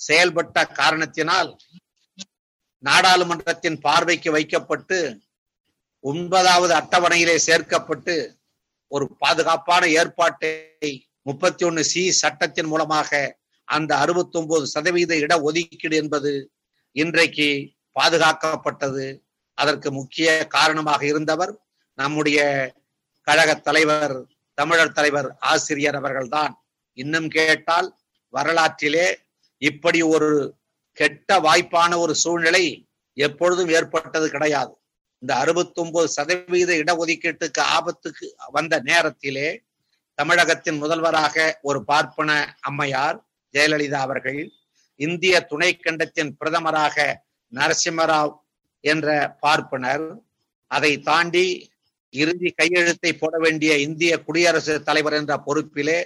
செயல்பட்ட 0.00 0.72
காரணத்தினால் 0.72 1.50
நாடாளுமன்றத்தின் 2.84 3.78
பார்வைக்கு 3.80 4.30
வைக்கப்பட்டு 4.30 4.98
ஒன்பதாவது 6.00 6.72
அட்டவணையிலே 6.74 7.36
சேர்க்கப்பட்டு 7.46 8.14
ஒரு 8.92 9.16
பாதுகாப்பான 9.18 9.86
ஏற்பாட்டை 9.86 10.52
முப்பத்தி 11.22 11.64
ஒன்னு 11.64 11.84
சி 11.84 12.02
சட்டத்தின் 12.12 12.66
மூலமாக 12.66 13.40
அந்த 13.68 13.96
அறுபத்தி 13.96 14.38
ஒன்பது 14.38 14.66
சதவீத 14.66 15.16
இட 15.16 15.40
ஒதுக்கீடு 15.40 15.96
என்பது 15.96 16.32
இன்றைக்கு 16.92 17.48
பாதுகாக்கப்பட்டது. 18.00 19.06
அதற்கு 19.58 19.92
முக்கிய 19.92 20.46
காரணமாக 20.46 21.02
இருந்தவர் 21.06 21.52
நம்முடைய 21.98 22.38
கழக 23.26 23.50
தலைவர் 23.54 24.16
தமிழர் 24.58 24.96
தலைவர் 24.98 25.28
ஆசிரியர் 25.52 25.98
அவர்கள்தான். 26.00 26.52
இன்னும் 26.98 27.28
கேட்டால் 27.28 27.88
வரலாற்றிலே 28.34 29.06
இப்படி 29.62 30.00
ஒரு 30.14 30.30
கெட்ட 30.98 31.38
வாய்ப்பான 31.40 31.92
ஒரு 31.98 32.14
சூழ்நிலை 32.14 32.64
எப்பொழுதும் 33.16 33.70
ஏற்பட்டது 33.76 34.26
கிடையாது. 34.30 34.72
இந்த 35.22 35.32
அறுபத்தி 35.42 35.80
ஒன்பது 35.80 36.08
சதவீத 36.08 36.70
இடஒதுக்கீட்டுக்கு 36.82 37.62
ஆபத்துக்கு 37.76 38.26
வந்த 38.52 38.74
நேரத்திலே 38.88 39.48
தமிழகத்தின் 40.18 40.78
முதல்வராக 40.82 41.36
ஒரு 41.62 41.78
பார்ப்பன 41.84 42.30
அம்மையார் 42.60 43.18
ஜெயலலிதா 43.54 44.00
அவர்கள் 44.06 44.40
இந்திய 45.00 45.34
துணை 45.50 45.70
கண்டத்தின் 45.76 46.32
பிரதமராக 46.40 46.96
நரசிம்மராவ் 47.52 48.34
என்ற 48.84 49.08
பார்ப்பனர் 49.40 50.04
அதை 50.70 50.92
தாண்டி 51.00 51.46
இறுதி 52.14 52.50
கையெழுத்தை 52.50 53.10
போட 53.12 53.34
வேண்டிய 53.38 53.72
இந்திய 53.78 54.12
குடியரசு 54.26 54.74
தலைவர் 54.82 55.16
என்ற 55.20 55.34
பொறுப்பிலே 55.46 55.98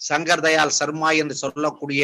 சங்கர் 0.00 0.44
தயால் 0.46 0.76
சர்மா 0.78 1.10
என்று 1.12 1.34
சொல்லக்கூடிய 1.34 2.02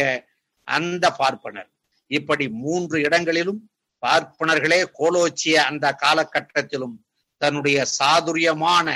அந்த 0.68 1.04
பார்ப்பனர். 1.10 1.68
இப்படி 2.10 2.44
மூன்று 2.64 2.96
இடங்களிலும் 3.00 3.60
பார்ப்பனர்களே 4.02 4.80
கோலோச்சிய 4.98 5.56
அந்த 5.70 5.86
காலகட்டத்திலும் 6.02 6.96
தன்னுடைய 7.42 7.78
சாதுரியமான 7.98 8.88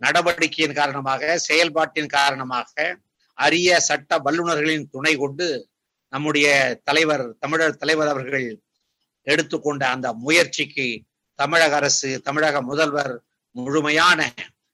நடவடிக்கையின் 0.00 0.78
காரணமாக 0.80 1.36
செயல்பாட்டின் 1.38 2.10
காரணமாக 2.10 2.74
அரிய 3.38 3.78
சட்ட 3.80 4.18
வல்லுநர்களின் 4.18 4.88
துணை 4.90 5.14
கொண்டு 5.16 5.48
நம்முடைய 6.12 6.48
தலைவர் 6.84 7.24
தமிழர் 7.38 7.76
தலைவர் 7.76 8.08
அவர்கள் 8.08 8.48
எடுத்துக்கொண்ட 9.26 9.82
அந்த 9.88 10.08
முயற்சிக்கு 10.24 10.86
தமிழக 11.38 11.74
அரசு 11.76 12.10
தமிழக 12.22 12.62
முதல்வர் 12.62 13.14
முழுமையான 13.56 14.20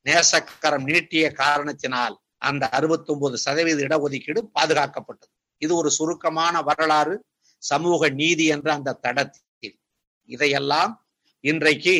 நேசக்கரம் 0.07 0.87
நீட்டிய 0.91 1.33
காரணத்தினால் 1.33 2.17
அந்த 2.39 2.65
அறுபத்தி 2.69 3.11
ஒன்பது 3.13 3.37
சதவீத 3.39 3.79
இடஒதுக்கீடு 3.87 4.41
பாதுகாக்கப்பட்டது. 4.57 5.33
இது 5.63 5.73
ஒரு 5.77 5.91
சுருக்கமான 5.91 6.63
வரலாறு 6.63 7.15
சமூக 7.63 8.09
நீதி 8.09 8.47
என்ற 8.47 8.69
அந்த 8.73 8.97
தடத்தில். 9.05 9.77
இதையெல்லாம் 10.29 10.93
இன்றைக்கு 11.45 11.95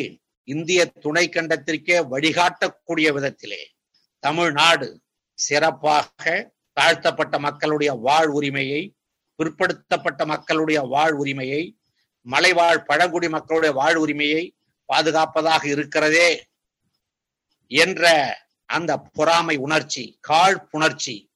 இந்திய 0.47 0.85
துணை 0.85 1.25
கண்டத்திற்கே 1.29 1.97
வழிகாட்டக்கூடிய 2.11 3.07
விதத்திலே 3.13 3.61
தமிழ்நாடு 4.23 4.87
சிறப்பாக 5.39 6.23
தாழ்த்தப்பட்ட 6.77 7.35
மக்களுடைய 7.39 7.91
வாழ் 8.05 8.27
உரிமையை 8.27 8.81
பிற்படுத்தப்பட்ட 9.39 10.25
மக்களுடைய 10.25 10.79
வாழ் 10.81 11.13
உரிமையை 11.13 11.63
மலைவாழ் 12.25 12.85
பழங்குடி 12.85 13.27
மக்களுடைய 13.27 13.71
வாழ் 13.73 13.97
உரிமையை 13.97 14.43
பாதுகாப்பதாக 14.89 15.63
இருக்கிறதே 15.67 16.29
என்ற 17.67 18.37
அந்த 18.65 18.97
பொறாமை 18.97 19.55
உணர்ச்சி 19.55 20.19
காழ்ப்புணர்ச்சி 20.27 21.29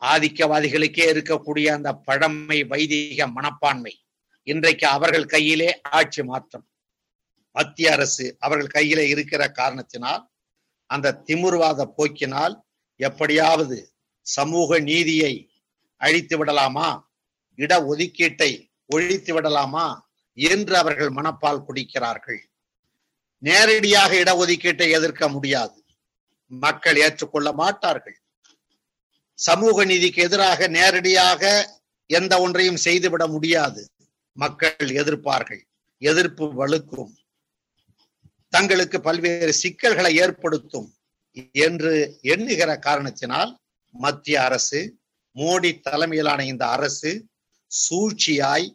ஆதிக்கவாதிகளுக்கே 0.00 1.12
இருக்கக்கூடிய 1.12 1.68
அந்த 1.68 1.92
பழமை 1.92 2.64
வைதிக 2.64 3.26
மனப்பான்மை 3.26 4.00
இன்றைக்கு 4.42 4.86
அவர்கள் 4.86 5.26
கையிலே 5.26 5.80
ஆட்சி 5.82 6.22
மாற்றம். 6.22 6.68
மத்திய 7.52 7.92
அரசு 7.92 8.36
அவர்கள் 8.38 8.66
கையிலே 8.66 9.08
இருக்கிற 9.08 9.48
காரணத்தினால் 9.48 10.28
அந்த 10.86 11.22
திமுர்வாத 11.26 11.92
போக்கினால் 11.98 12.60
எப்படியாவது 12.96 13.92
சமூக 14.20 14.78
நீதியை 14.78 15.50
அழித்து 15.96 16.38
விடலாமா? 16.38 17.10
இட 17.54 17.80
ஒதுக்கீட்டை 17.80 18.70
ஒழித்து 18.86 19.34
விடலாமா? 19.34 20.08
என்று 20.34 20.76
அவர்கள் 20.76 21.08
மனப்பால் 21.08 21.64
குடிக்கிறார்கள். 21.64 22.49
நேரடியாக 23.40 24.14
இடஒதுக்கீட்டை 24.14 24.90
எதிர்க்க 24.90 25.28
முடியாது. 25.28 25.84
மக்கள் 26.46 26.96
ஏற்றுக்கொள்ள 26.96 27.52
மாட்டார்கள். 27.52 28.18
சமூக 29.34 29.84
நீதிக்கு 29.84 30.22
எதிராக 30.22 30.68
நேரடியாக 30.68 31.42
எந்த 32.06 32.40
ஒன்றையும் 32.40 32.76
செய்துவிட 32.76 33.26
முடியாது. 33.26 33.88
மக்கள் 34.32 34.74
எதிர்ப்பார்கள். 34.76 35.62
எதிர்ப்பு 36.02 36.66
வலுக்கும். 36.66 37.12
தங்களுக்கு 38.48 39.00
பல்வேறு 39.00 39.52
சிக்கல்களை 39.52 40.12
ஏற்படுத்தும் 40.16 40.88
என்று 41.52 42.18
எண்ணுகிற 42.22 42.78
காரணத்தினால் 42.78 43.58
மத்திய 43.92 44.42
அரசு 44.42 44.80
மோடி 45.34 45.80
தலைமையிலான 45.80 46.44
இந்த 46.44 46.68
அரசு 46.68 47.10
சூழ்ச்சியாய் 47.70 48.68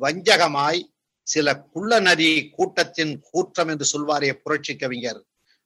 வஞ்சகமாய் 0.00 0.80
சில 1.28 1.54
குள்ள 1.72 2.00
நதி 2.00 2.48
கூட்டத்தின் 2.56 3.20
கூட்டம் 3.30 3.68
என்று 3.68 3.86
சொல்வாரே 3.92 4.32
புரட்சி 4.32 4.76
கவிஞர். 4.76 5.20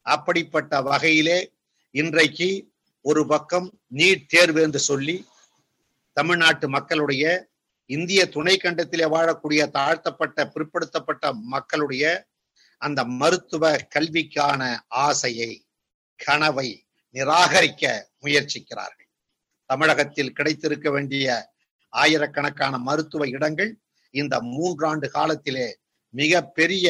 அப்படிப்பட்ட 0.07 0.81
வகையிலே 0.81 1.53
இன்றைக்கு 1.91 2.49
ஒரு 3.01 3.27
பக்கம் 3.27 3.69
நீட் 3.95 4.25
தேர்வு 4.27 4.63
என்று 4.63 4.79
சொல்லி 4.79 5.27
தமிழ்நாட்டு 6.13 6.69
மக்களுடைய 6.69 7.25
இந்திய 7.87 8.29
துணை 8.29 8.57
கண்டத்திலே 8.57 9.07
வாழக்கூடிய 9.15 9.71
தாழ்த்தப்பட்ட 9.71 10.51
பிற்படுத்தப்பட்ட 10.55 11.33
மக்களுடைய 11.33 12.27
அந்த 12.79 13.05
மருத்துவ 13.05 13.77
கல்விக்கான 13.95 14.63
ஆசையை 14.89 15.51
கனவை 16.17 16.69
நிராகரிக்க 17.15 18.09
முயற்சிக்கிறார்கள். 18.23 19.09
தமிழகத்தில் 19.67 20.33
கிடைத்திருக்க 20.33 20.91
வேண்டிய 20.91 21.27
ஆயிரக்கணக்கான 21.89 22.79
மருத்துவ 22.79 23.29
இடங்கள் 23.29 23.71
இந்த 24.13 24.41
மூன்றாண்டு 24.41 25.09
காலத்திலே 25.09 25.67
மிக 26.15 26.43
பெரிய 26.59 26.87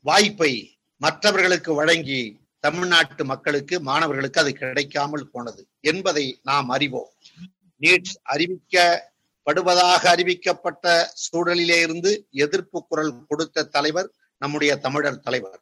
வாய்ப்பை 0.00 0.52
மற்றவர்களுக்கு 0.96 1.74
வழங்கி 1.74 2.20
தமிழ்நாட்டு 2.60 3.24
மக்களுக்கு 3.24 3.80
மாணவர்களுக்கு 3.80 4.40
அது 4.40 4.52
கிடைக்காமல் 4.52 5.30
போனது 5.30 5.62
என்பதை 5.80 6.40
நாம் 6.42 6.68
அறிவோம். 6.68 7.10
நீட் 7.80 8.12
அறிவிக்கப்படுவதாக 8.32 10.02
அறிவிக்கப்பட்ட 10.14 10.86
சூழலிலே 11.24 11.78
இருந்து 11.82 12.12
எதிர்ப்பு 12.30 12.86
குரல் 12.86 13.12
கொடுத்த 13.26 13.64
தலைவர் 13.64 14.08
நம்முடைய 14.38 14.76
தமிழர் 14.76 15.20
தலைவர். 15.20 15.60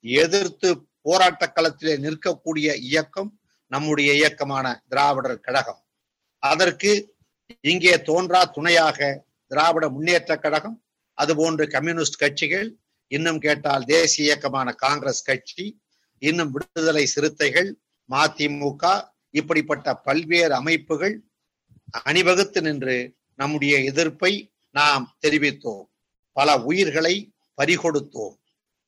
எதிர்த்து 0.00 0.70
போராட்ட 1.02 1.52
களத்திலே 1.54 1.94
நிற்கக்கூடிய 2.06 2.68
இயக்கம் 2.90 3.30
நம்முடைய 3.66 4.10
இயக்கமான 4.14 4.66
திராவிடர் 4.88 5.40
கழகம். 5.40 5.80
அதற்கு 6.42 6.92
இங்கே 7.60 8.02
தோன்றா 8.02 8.44
துணையாக 8.44 9.24
திராவிட 9.46 9.88
முன்னேற்ற 9.88 10.38
கழகம் 10.38 10.82
அதுபோன்று 11.18 11.70
கம்யூனிஸ்ட் 11.70 12.20
கட்சிகள் 12.20 12.68
இன்னும் 13.08 13.38
கேட்டால் 13.38 13.84
தேசிய 13.84 14.26
இயக்கமான 14.26 14.72
காங்கிரஸ் 14.72 15.22
கட்சி 15.22 15.80
இன்னும் 16.18 16.50
விடுதலை 16.50 17.06
சிறுத்தைகள் 17.06 17.76
மதிமுக 18.10 19.10
இப்படிப்பட்ட 19.30 19.94
பல்வேறு 19.94 20.54
அமைப்புகள் 20.54 21.22
அணிவகுத்து 21.90 22.60
நின்று 22.62 23.14
நம்முடைய 23.34 23.78
எதிர்ப்பை 23.78 24.52
நாம் 24.70 25.16
தெரிவித்தோம். 25.26 25.84
பல 26.32 26.58
உயிர்களை 26.60 27.32
பறிகொடுத்தோம். 27.58 28.36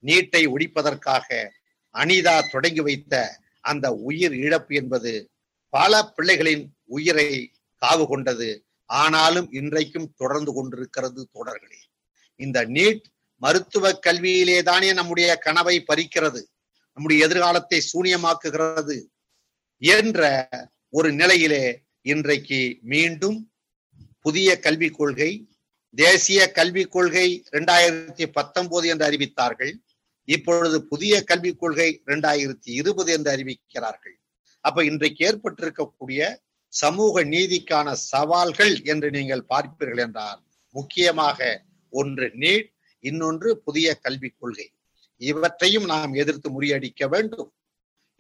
நீட்டை 0.04 0.42
ஒழிப்பதற்காக 0.46 1.50
அனிதா 1.94 2.50
தொடங்கி 2.50 2.80
வைத்த 2.80 3.40
அந்த 3.60 3.92
உயிர் 3.92 4.34
இழப்பு 4.34 4.74
என்பது 4.74 5.30
பல 5.68 6.12
பிள்ளைகளின் 6.16 6.64
உயிரை 6.84 7.52
காவு 7.80 8.06
கொண்டது. 8.06 8.48
ஆனாலும் 8.84 9.52
இன்றைக்கும் 9.52 10.12
தொடர்ந்து 10.16 10.52
கொண்டிருக்கிறது 10.52 11.28
தொடர்களே 11.34 11.80
இந்த 12.36 12.66
நீட் 12.66 13.02
மருத்துவ 13.34 14.00
கல்வியிலே 14.06 14.62
தானே 14.62 14.92
நம்முடைய 14.92 15.36
கனவை 15.36 15.84
பறிக்கிறது. 15.88 16.42
நம்முடைய 16.92 17.26
எதிர்காலத்தை 17.26 17.82
சூனியமாக்குகிறது 17.92 19.06
என்ற 19.76 20.48
ஒரு 20.88 21.12
நிலையிலே 21.12 21.82
இன்றைக்கு 22.02 22.78
மீண்டும் 22.82 23.52
புதிய 24.20 24.58
கல்விக் 24.58 24.94
கொள்கை 24.94 25.48
தேசிய 25.94 26.50
கல்விக் 26.50 26.90
கொள்கை 26.90 27.44
இரண்டாயிரத்தி 27.52 28.26
பத்தொன்பது 28.26 28.88
என்று 28.88 29.06
அறிவித்தார்கள். 29.06 29.72
இப்பொழுது 30.24 30.86
புதிய 30.86 31.22
கல்விக் 31.24 31.58
கொள்கை 31.58 32.02
இரண்டாயிரத்தி 32.06 32.70
இருபது 32.80 33.12
என்று 33.12 33.32
அறிவிக்கிறார்கள். 33.32 34.16
அப்ப 34.60 34.84
இன்றைக்கு 34.84 35.22
ஏற்பட்டிருக்கக்கூடிய 35.28 36.36
சமூக 36.80 37.22
நீதிக்கான 37.34 37.88
சவால்கள் 38.10 38.74
என்று 38.92 39.08
நீங்கள் 39.16 39.48
பார்ப்பீர்கள் 39.52 40.02
என்றால் 40.06 40.40
முக்கியமாக 40.74 41.38
ஒன்று 41.92 42.26
நீட் 42.42 42.68
இன்னொன்று 43.04 43.50
புதிய 43.66 43.88
கல்விக் 44.04 44.38
கொள்கை. 44.40 44.66
இவற்றையும் 45.20 45.86
நாம் 45.92 46.12
எதிர்த்து 46.22 46.48
முறியடிக்க 46.56 47.02
வேண்டும். 47.14 47.48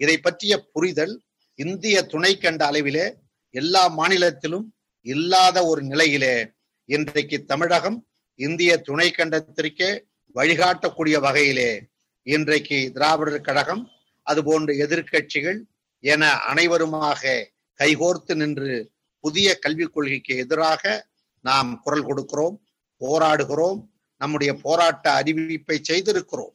இதை 0.00 0.16
பற்றிய 0.26 0.54
புரிதல் 0.74 1.14
இந்திய 1.58 1.96
துணை 2.12 2.32
கண்ட 2.36 2.62
அளவிலே 2.70 3.06
எல்லா 3.54 3.82
மாநிலத்திலும் 3.98 4.66
இல்லாத 5.06 5.58
ஒரு 5.70 5.82
நிலையிலே 5.90 6.34
இன்றைக்கு 6.88 7.38
தமிழகம் 7.44 7.98
இந்திய 8.40 8.72
துணை 8.88 9.08
கண்டத்திற்கே 9.10 9.90
வழிகாட்டக்கூடிய 10.34 11.16
வகையிலே 11.26 11.70
இன்றைக்கு 12.26 12.78
திராவிடர் 12.96 13.46
கழகம் 13.48 13.82
அதுபோன்ற 14.26 14.72
எதிர்கட்சிகள் 14.84 15.58
என 16.04 16.24
அனைவருமாக 16.50 17.22
கைகோர்த்து 17.80 18.34
நின்று 18.34 18.74
புதிய 19.24 19.48
கல்விக் 19.58 19.92
கொள்கைக்கு 19.94 20.34
எதிராக 20.36 20.82
நாம் 21.44 21.70
குரல் 21.84 22.06
கொடுக்கிறோம் 22.08 22.56
போராடுகிறோம் 23.00 23.80
நம்முடைய 24.20 24.52
போராட்ட 24.64 25.04
அறிவிப்பை 25.20 25.76
செய்திருக்கிறோம். 25.88 26.54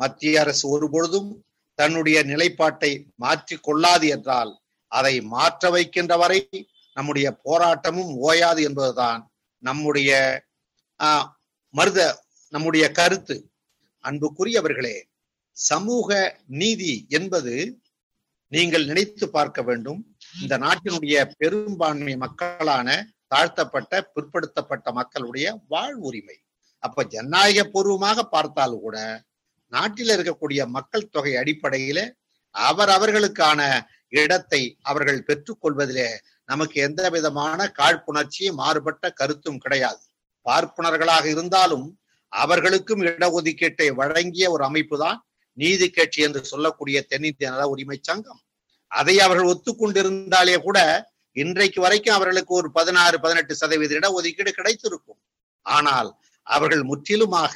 மத்திய 0.00 0.40
அரசு 0.40 0.64
ஒருபொழுதும் 0.74 1.30
தன்னுடைய 1.78 2.18
நிலைப்பாட்டை 2.22 2.90
மாற்றி 3.14 3.56
கொள்ளாது 3.56 4.06
என்றால் 4.08 4.52
அதை 4.92 5.14
மாற்ற 5.34 5.70
வைக்கின்ற 5.70 6.14
வரை 6.16 6.40
நம்முடைய 6.96 7.28
போராட்டமும் 7.44 8.12
ஓயாது 8.28 8.60
என்பதுதான் 8.62 9.22
நம்முடைய 9.62 10.10
மருத 11.74 12.00
நம்முடைய 12.52 12.84
கருத்து. 12.90 13.36
அன்புக்குரியவர்களே 14.04 14.96
சமூக 15.56 16.18
நீதி 16.60 16.94
என்பது 17.08 17.54
நீங்கள் 18.52 18.84
நினைத்து 18.84 19.26
பார்க்க 19.28 19.62
வேண்டும். 19.62 20.00
இந்த 20.42 20.54
நாட்டினுடைய 20.64 21.16
பெரும்பான்மை 21.40 22.14
மக்களான 22.24 22.88
தாழ்த்தப்பட்ட 23.32 23.92
பிற்படுத்தப்பட்ட 24.14 24.86
மக்களுடைய 24.92 25.46
வாழ் 25.72 25.96
உரிமை. 26.08 26.36
அப்ப 26.82 27.04
ஜனநாயக 27.04 27.64
பூர்வமாக 27.74 28.24
பார்த்தாலும் 28.34 28.80
கூட 28.80 28.98
நாட்டில் 29.72 30.12
இருக்கக்கூடிய 30.16 30.60
மக்கள் 30.76 31.10
தொகை 31.14 31.32
அடிப்படையில 31.42 32.00
அவர் 32.54 32.90
அவர்களுக்கான 32.96 33.60
இடத்தை 34.20 34.62
அவர்கள் 34.90 35.26
பெற்றுக்கொள்வதிலே 35.28 36.08
நமக்கு 36.44 36.76
எந்த 36.80 37.02
விதமான 37.14 37.66
காழ்ப்புணர்ச்சியும் 37.78 38.58
மாறுபட்ட 38.62 39.04
கருத்தும் 39.10 39.62
கிடையாது. 39.64 40.02
பார்ப்பனர்களாக 40.46 41.24
இருந்தாலும் 41.34 41.86
அவர்களுக்கும் 42.32 43.02
இடஒதுக்கீட்டை 43.10 43.88
வழங்கிய 44.00 44.46
ஒரு 44.50 44.64
அமைப்பு 44.64 44.96
தான் 44.98 45.18
நீதி 45.58 45.86
கட்சி 45.90 46.20
என்று 46.22 46.40
சொல்லக்கூடிய 46.44 46.98
தென்னிந்திய 47.10 47.50
நல 47.50 47.66
உரிமை 47.72 47.98
சங்கம். 48.02 48.40
அதை 49.00 49.16
அவர்கள் 49.26 49.50
ஒத்துக்கொண்டிருந்தாலே 49.52 50.56
கூட 50.66 50.78
இன்றைக்கு 51.36 51.78
வரைக்கும் 51.84 52.16
அவர்களுக்கு 52.16 52.52
ஒரு 52.60 52.68
பதினாறு 52.76 53.16
பதினெட்டு 53.24 53.54
சதவீத 53.60 53.92
இடஒதுக்கீடு 54.00 54.50
கிடைத்திருக்கும். 54.58 55.20
ஆனால் 55.66 56.10
அவர்கள் 56.46 56.82
முற்றிலுமாக 56.90 57.54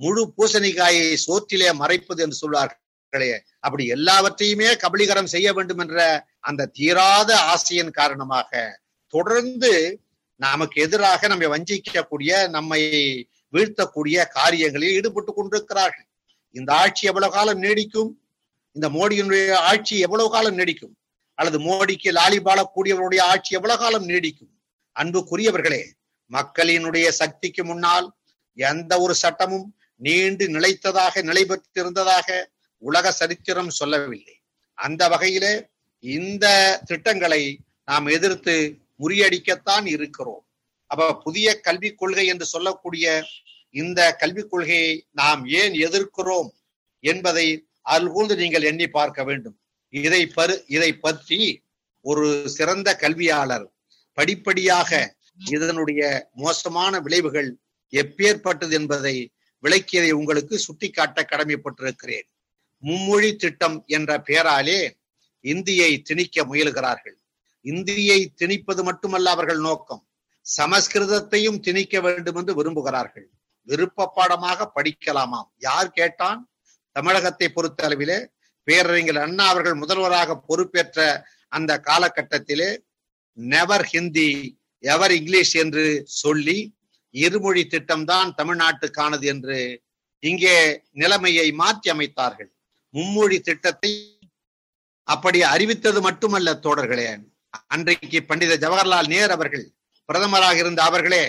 முழு 0.00 0.22
பூசணிக்காயை 0.36 1.06
சோற்றிலே 1.26 1.68
மறைப்பது 1.82 2.22
என்று 2.24 2.36
சொல்வார்களே 2.42 3.30
அப்படி 3.66 3.84
எல்லாவற்றையுமே 3.96 4.68
கபலீகரம் 4.82 5.32
செய்ய 5.34 5.48
வேண்டும் 5.56 5.80
என்ற 5.84 6.00
அந்த 6.48 6.68
தீராத 6.78 7.30
ஆசையின் 7.52 7.96
காரணமாக 7.98 8.50
தொடர்ந்து 9.14 9.72
நமக்கு 10.40 10.76
எதிராக 10.86 11.28
நம்மை 11.32 11.48
வஞ்சிக்கக்கூடிய 11.52 12.30
நம்மை 12.56 12.80
வீழ்த்தக்கூடிய 13.54 14.16
காரியங்களில் 14.38 14.94
ஈடுபட்டு 14.98 15.32
கொண்டிருக்கிறார்கள். 15.34 16.06
இந்த 16.54 16.70
ஆட்சி 16.82 17.02
எவ்வளவு 17.10 17.34
காலம் 17.36 17.62
நீடிக்கும்? 17.64 18.10
இந்த 18.76 18.88
மோடியினுடைய 18.88 19.52
ஆட்சி 19.52 19.98
எவ்வளவு 19.98 20.30
காலம் 20.30 20.58
நீடிக்கும்? 20.58 20.96
அல்லது 21.34 21.58
மோடிக்கு 21.58 22.10
லாலி 22.12 22.38
கூடியவருடைய 22.76 23.20
ஆட்சி 23.20 23.54
எவ்வளவு 23.54 23.78
காலம் 23.78 24.08
நீடிக்கும்? 24.08 24.52
அன்புக்குரியவர்களே 25.00 25.84
மக்களினுடைய 26.30 27.08
சக்திக்கு 27.08 27.64
முன்னால் 27.64 28.12
எந்த 28.54 29.00
ஒரு 29.00 29.14
சட்டமும் 29.14 29.74
நீண்டு 29.96 30.46
நிலைத்ததாக 30.46 31.22
நிலை 31.22 31.44
பெற்றிருந்ததாக 31.44 32.50
உலக 32.78 33.12
சரித்திரம் 33.12 33.70
சொல்லவில்லை. 33.70 34.40
அந்த 34.74 35.08
வகையிலே 35.08 35.66
இந்த 36.00 36.80
திட்டங்களை 36.84 37.60
நாம் 37.84 38.06
எதிர்த்து 38.06 38.78
முறியடிக்கத்தான் 39.00 39.86
இருக்கிறோம். 39.86 40.44
அப்ப 40.86 41.16
புதிய 41.16 41.60
கல்விக் 41.60 41.98
கொள்கை 41.98 42.26
என்று 42.26 42.44
சொல்லக்கூடிய 42.44 43.24
இந்த 43.70 44.14
கல்விக் 44.14 44.50
கொள்கையை 44.50 45.06
நாம் 45.12 45.46
ஏன் 45.46 45.72
எதிர்க்கிறோம் 45.72 46.48
என்பதை 47.00 47.65
அல்கூர்ந்து 47.94 48.36
நீங்கள் 48.36 48.62
எண்ணி 48.62 48.86
பார்க்க 48.88 49.24
வேண்டும். 49.24 49.56
இதை 49.88 50.22
பரு 50.36 50.54
இதை 50.66 50.90
பற்றி 50.96 51.62
ஒரு 52.04 52.48
சிறந்த 52.48 52.88
கல்வியாளர் 52.96 53.66
படிப்படியாக 54.12 54.90
இதனுடைய 55.50 56.30
மோசமான 56.34 57.00
விளைவுகள் 57.00 57.50
எப்பேற்பட்டது 57.92 58.72
என்பதை 58.72 59.16
விளக்கியதை 59.64 60.10
உங்களுக்கு 60.10 60.58
சுட்டிக்காட்ட 60.58 61.26
கடமைப்பட்டிருக்கிறேன். 61.30 62.26
மும்மொழி 62.82 63.36
திட்டம் 63.36 63.84
என்ற 63.86 64.18
பெயராலே 64.18 64.80
இந்தியை 65.40 65.90
திணிக்க 66.00 66.44
முயல்கிறார்கள். 66.44 67.16
இந்தியை 67.60 68.18
திணிப்பது 68.40 68.82
மட்டுமல்ல 68.82 69.30
அவர்கள் 69.30 69.60
நோக்கம். 69.60 70.02
சமஸ்கிருதத்தையும் 70.46 71.60
திணிக்க 71.60 72.00
வேண்டும் 72.00 72.36
என்று 72.36 72.52
விரும்புகிறார்கள். 72.58 73.26
விருப்ப 73.68 74.10
பாடமாக 74.14 74.68
படிக்கலாமாம். 74.74 75.48
யார் 75.58 75.90
கேட்டான்? 75.90 76.40
தமிழகத்தை 76.96 77.48
பொறுத்த 77.48 77.86
அளவிலே 77.88 78.18
பேரறிஞர் 78.68 79.24
அண்ணா 79.24 79.44
அவர்கள் 79.48 79.80
முதல்வராக 79.82 80.36
பொறுப்பேற்ற 80.48 81.00
அந்த 81.52 81.72
காலகட்டத்திலே 81.88 82.70
நெவர் 83.38 83.86
ஹிந்தி 83.92 84.30
எவர் 84.84 85.12
இங்கிலீஷ் 85.12 85.54
என்று 85.56 85.84
சொல்லி 86.22 86.58
இருமொழி 87.14 87.62
திட்டம்தான் 87.74 88.30
தமிழ்நாட்டுக்கானது 88.36 89.26
என்று 89.32 89.58
இங்கே 90.22 90.54
நிலைமையை 90.92 91.46
மாற்றி 91.52 91.88
அமைத்தார்கள். 91.90 92.50
மும்மொழி 92.94 93.38
திட்டத்தை 93.40 93.90
அப்படி 95.08 95.38
அறிவித்தது 95.44 96.00
மட்டுமல்ல 96.00 96.54
தோழர்களே. 96.64 97.06
அன்றைக்கு 97.74 98.20
பண்டித 98.22 98.54
ஜவஹர்லால் 98.64 99.12
நேரு 99.14 99.32
அவர்கள் 99.32 99.64
பிரதமராக 100.08 100.56
இருந்த 100.56 100.80
அவர்களே 100.82 101.24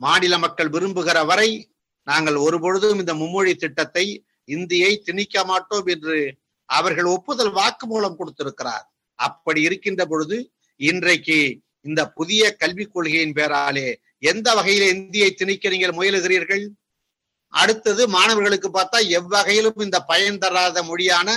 மாநில 0.00 0.34
மக்கள் 0.38 0.72
விரும்புகிற 0.74 1.18
வரை 1.30 1.50
நாங்கள் 2.06 2.38
ஒருபொழுதும் 2.44 3.00
இந்த 3.00 3.12
மும்மொழி 3.14 3.52
திட்டத்தை 3.56 4.04
இந்தியை 4.56 4.92
திணிக்க 5.06 5.44
மாட்டோம் 5.50 5.88
என்று 5.94 6.18
அவர்கள் 6.68 7.08
ஒப்புதல் 7.14 7.52
வாக்குமூலம் 7.58 8.18
கொடுத்திருக்கிறார். 8.18 8.84
அப்படி 9.18 9.60
இருக்கின்ற 9.68 10.02
பொழுது 10.10 10.36
இன்றைக்கு 10.80 11.38
இந்த 11.88 12.00
புதிய 12.18 12.42
கல்விக் 12.62 12.92
கொள்கையின் 12.94 13.36
பேராலே 13.38 13.88
எந்த 14.30 14.48
வகையில 14.58 14.88
இந்தியை 14.94 15.30
திணிக்க 15.40 15.70
நீங்கள் 15.74 15.96
முயலுகிறீர்கள்? 15.98 16.64
அடுத்தது 17.52 18.02
மாணவர்களுக்கு 18.16 18.68
பார்த்தா 18.72 18.98
எவ்வகையிலும் 19.18 19.80
இந்த 19.86 19.98
பயன் 20.10 20.40
தராத 20.42 20.82
மொழியான 20.90 21.28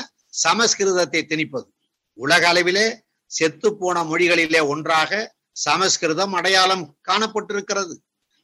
சமஸ்கிருதத்தை 0.43 1.21
திணிப்பது. 1.31 1.67
உலக 2.17 2.43
அளவிலே 2.51 2.87
செத்து 3.31 3.69
போன 3.79 3.97
மொழிகளிலே 4.09 4.61
ஒன்றாக 4.73 5.11
சமஸ்கிருதம் 5.65 6.33
அடையாளம் 6.39 6.83
காணப்பட்டிருக்கிறது. 7.09 7.95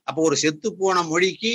அப்போ 0.07 0.21
ஒரு 0.27 0.37
செத்து 0.43 0.69
போன 0.79 0.97
மொழிக்கு 1.11 1.53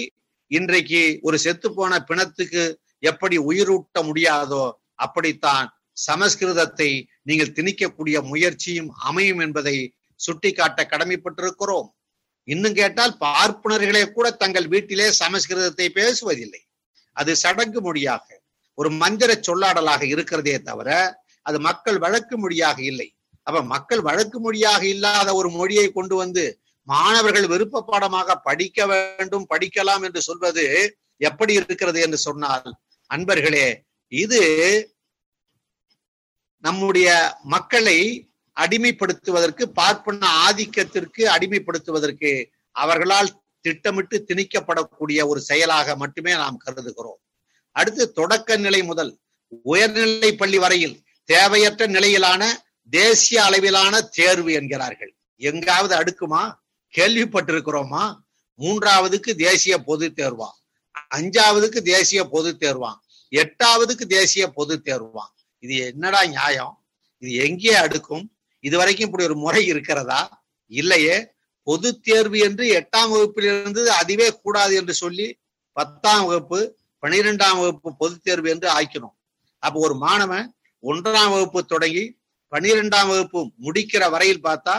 இன்றைக்கு 0.51 1.03
ஒரு 1.27 1.37
செத்து 1.45 1.69
போன 1.77 1.93
பிணத்துக்கு 2.09 2.65
எப்படி 3.03 3.37
உயிரூட்ட 3.51 3.97
முடியாதோ 4.09 4.65
அப்படித்தான் 5.05 5.67
சமஸ்கிருதத்தை 6.07 6.91
நீங்கள் 7.29 7.55
திணிக்கக்கூடிய 7.57 8.17
முயற்சியும் 8.31 8.91
அமையும் 9.09 9.43
என்பதை 9.47 9.77
சுட்டிக்காட்ட 10.21 10.81
கடமைப்பட்டிருக்கிறோம். 10.93 11.89
இன்னும் 12.49 12.79
கேட்டால் 12.81 13.15
பார்ப்பனர்களே 13.25 14.03
கூட 14.17 14.27
தங்கள் 14.43 14.71
வீட்டிலே 14.73 15.07
சமஸ்கிருதத்தை 15.23 15.87
பேசுவதில்லை. 15.99 16.63
அது 17.17 17.33
சடங்கு 17.43 17.81
மொழியாக 17.87 18.27
ஒரு 18.79 18.91
மந்திர 19.03 19.31
சொல்லாடலாக 19.49 20.03
இருக்கிறதே 20.15 20.57
தவிர 20.69 20.89
அது 21.47 21.59
மக்கள் 21.69 21.99
வழக்கு 22.05 22.37
மொழியாக 22.43 22.79
இல்லை. 22.91 23.09
அப்ப 23.47 23.59
மக்கள் 23.73 24.03
வழக்கு 24.09 24.39
மொழியாக 24.45 24.83
இல்லாத 24.95 25.29
ஒரு 25.41 25.49
மொழியை 25.59 25.87
கொண்டு 25.97 26.15
வந்து 26.23 26.45
மாணவர்கள் 26.89 27.51
விருப்ப 27.53 27.83
பாடமாக 27.91 28.37
படிக்க 28.47 28.87
வேண்டும் 28.91 29.47
படிக்கலாம் 29.53 30.05
என்று 30.07 30.21
சொல்வது 30.29 30.65
எப்படி 31.21 31.53
இருக்கிறது 31.61 31.99
என்று 32.07 32.19
சொன்னால் 32.27 32.71
அன்பர்களே 33.13 33.81
இது 34.09 34.41
நம்முடைய 36.61 37.37
மக்களை 37.43 38.29
அடிமைப்படுத்துவதற்கு 38.61 39.63
பார்ப்பன 39.63 40.27
ஆதிக்கத்திற்கு 40.49 41.19
அடிமைப்படுத்துவதற்கு 41.19 42.51
அவர்களால் 42.71 43.43
திட்டமிட்டு 43.61 44.25
திணிக்கப்படக்கூடிய 44.29 45.27
ஒரு 45.27 45.41
செயலாக 45.41 45.97
மட்டுமே 45.97 46.33
நாம் 46.33 46.61
கருதுகிறோம். 46.65 47.21
அடுத்து 47.71 48.13
தொடக்க 48.13 48.57
நிலை 48.57 48.83
முதல் 48.83 49.19
உயர்நிலை 49.63 50.35
பள்ளி 50.35 50.59
வரையில் 50.59 51.03
தேவையற்ற 51.25 51.87
நிலையிலான 51.87 52.65
தேசிய 52.91 53.45
அளவிலான 53.45 54.01
தேர்வு 54.01 54.53
என்கிறார்கள். 54.53 55.15
எங்காவது 55.37 55.95
அடுக்குமா? 55.97 56.55
கேள்விப்பட்டிருக்கிறோமா? 56.97 58.19
மூன்றாவதுக்கு 58.59 59.35
தேசிய 59.35 59.79
பொது 59.79 60.13
தேர்வா? 60.17 60.49
அஞ்சாவதுக்கு 61.15 61.81
தேசிய 61.89 62.21
பொது 62.33 62.51
தேர்வான் 62.57 62.99
எட்டாவதுக்கு 63.33 64.05
தேசிய 64.09 64.45
பொது 64.57 64.75
தேர்வான் 64.81 65.33
இது 65.63 65.75
என்னடா 65.89 66.21
நியாயம்? 66.33 66.75
இது 67.23 67.31
எங்கே 67.47 67.75
அடுக்கும்? 67.83 68.25
இது 68.65 68.75
வரைக்கும் 68.81 69.07
இப்படி 69.09 69.25
ஒரு 69.25 69.37
முறை 69.37 69.63
இருக்கிறதா? 69.73 70.21
இல்லையே. 70.71 71.17
பொது 71.67 71.89
தேர்வு 72.07 72.39
என்று 72.47 72.65
எட்டாம் 72.79 73.13
வகுப்பிலிருந்து 73.13 73.83
அதுவே 73.99 74.27
கூடாது 74.39 74.73
என்று 74.81 74.95
சொல்லி 74.95 75.27
பத்தாம் 75.77 76.25
வகுப்பு 76.27 76.59
பனிரெண்டாம் 77.03 77.59
வகுப்பு 77.61 77.91
பொது 78.03 78.17
தேர்வு 78.27 78.49
என்று 78.51 78.69
ஆக்கணும் 78.71 79.15
அப்போ 79.63 79.79
ஒரு 79.87 79.95
மாணவன் 80.03 80.47
ஒன்றாம் 80.85 81.33
வகுப்பு 81.35 81.61
தொடங்கி 81.65 82.05
பனிரெண்டாம் 82.53 83.09
வகுப்பு 83.13 83.41
முடிக்கிற 83.67 84.03
வரையில் 84.15 84.45
பார்த்தா 84.47 84.75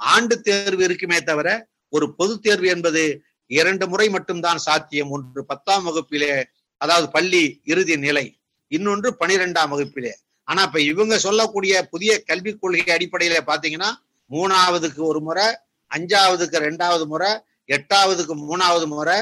ஆண்டு 0.00 0.36
தேர்வு 0.40 0.82
இருக்குமே 0.88 1.18
தவிர 1.22 1.48
ஒரு 1.92 2.06
பொது 2.18 2.34
தேர்வு 2.40 2.68
என்பது 2.74 3.02
இரண்டு 3.50 3.88
முறை 3.88 4.08
மட்டும்தான் 4.08 4.58
சாத்தியம். 4.58 5.10
ஒன்று 5.10 5.44
பத்தாம் 5.44 5.86
வகுப்பிலே 5.86 6.44
அதாவது 6.76 7.10
பள்ளி 7.10 7.60
இறுதி 7.64 7.96
நிலை. 7.96 8.26
இன்னொன்று 8.68 9.08
பனிரெண்டாம் 9.20 9.72
வகுப்பிலே. 9.74 10.12
ஆனா 10.44 10.62
இப்ப 10.62 10.80
இவங்க 10.80 11.18
சொல்லக்கூடிய 11.18 11.82
புதிய 11.82 12.22
கல்விக் 12.22 12.60
கொள்கை 12.60 12.96
அடிப்படையில 12.96 13.38
பாத்தீங்கன்னா 13.46 13.90
மூணாவதுக்கு 14.30 15.00
ஒரு 15.10 15.20
முறை 15.20 15.46
அஞ்சாவதுக்கு 15.94 16.56
ரெண்டாவது 16.66 17.04
முறை 17.06 17.30
எட்டாவதுக்கு 17.66 18.34
மூணாவது 18.50 18.86
முறை 18.86 19.18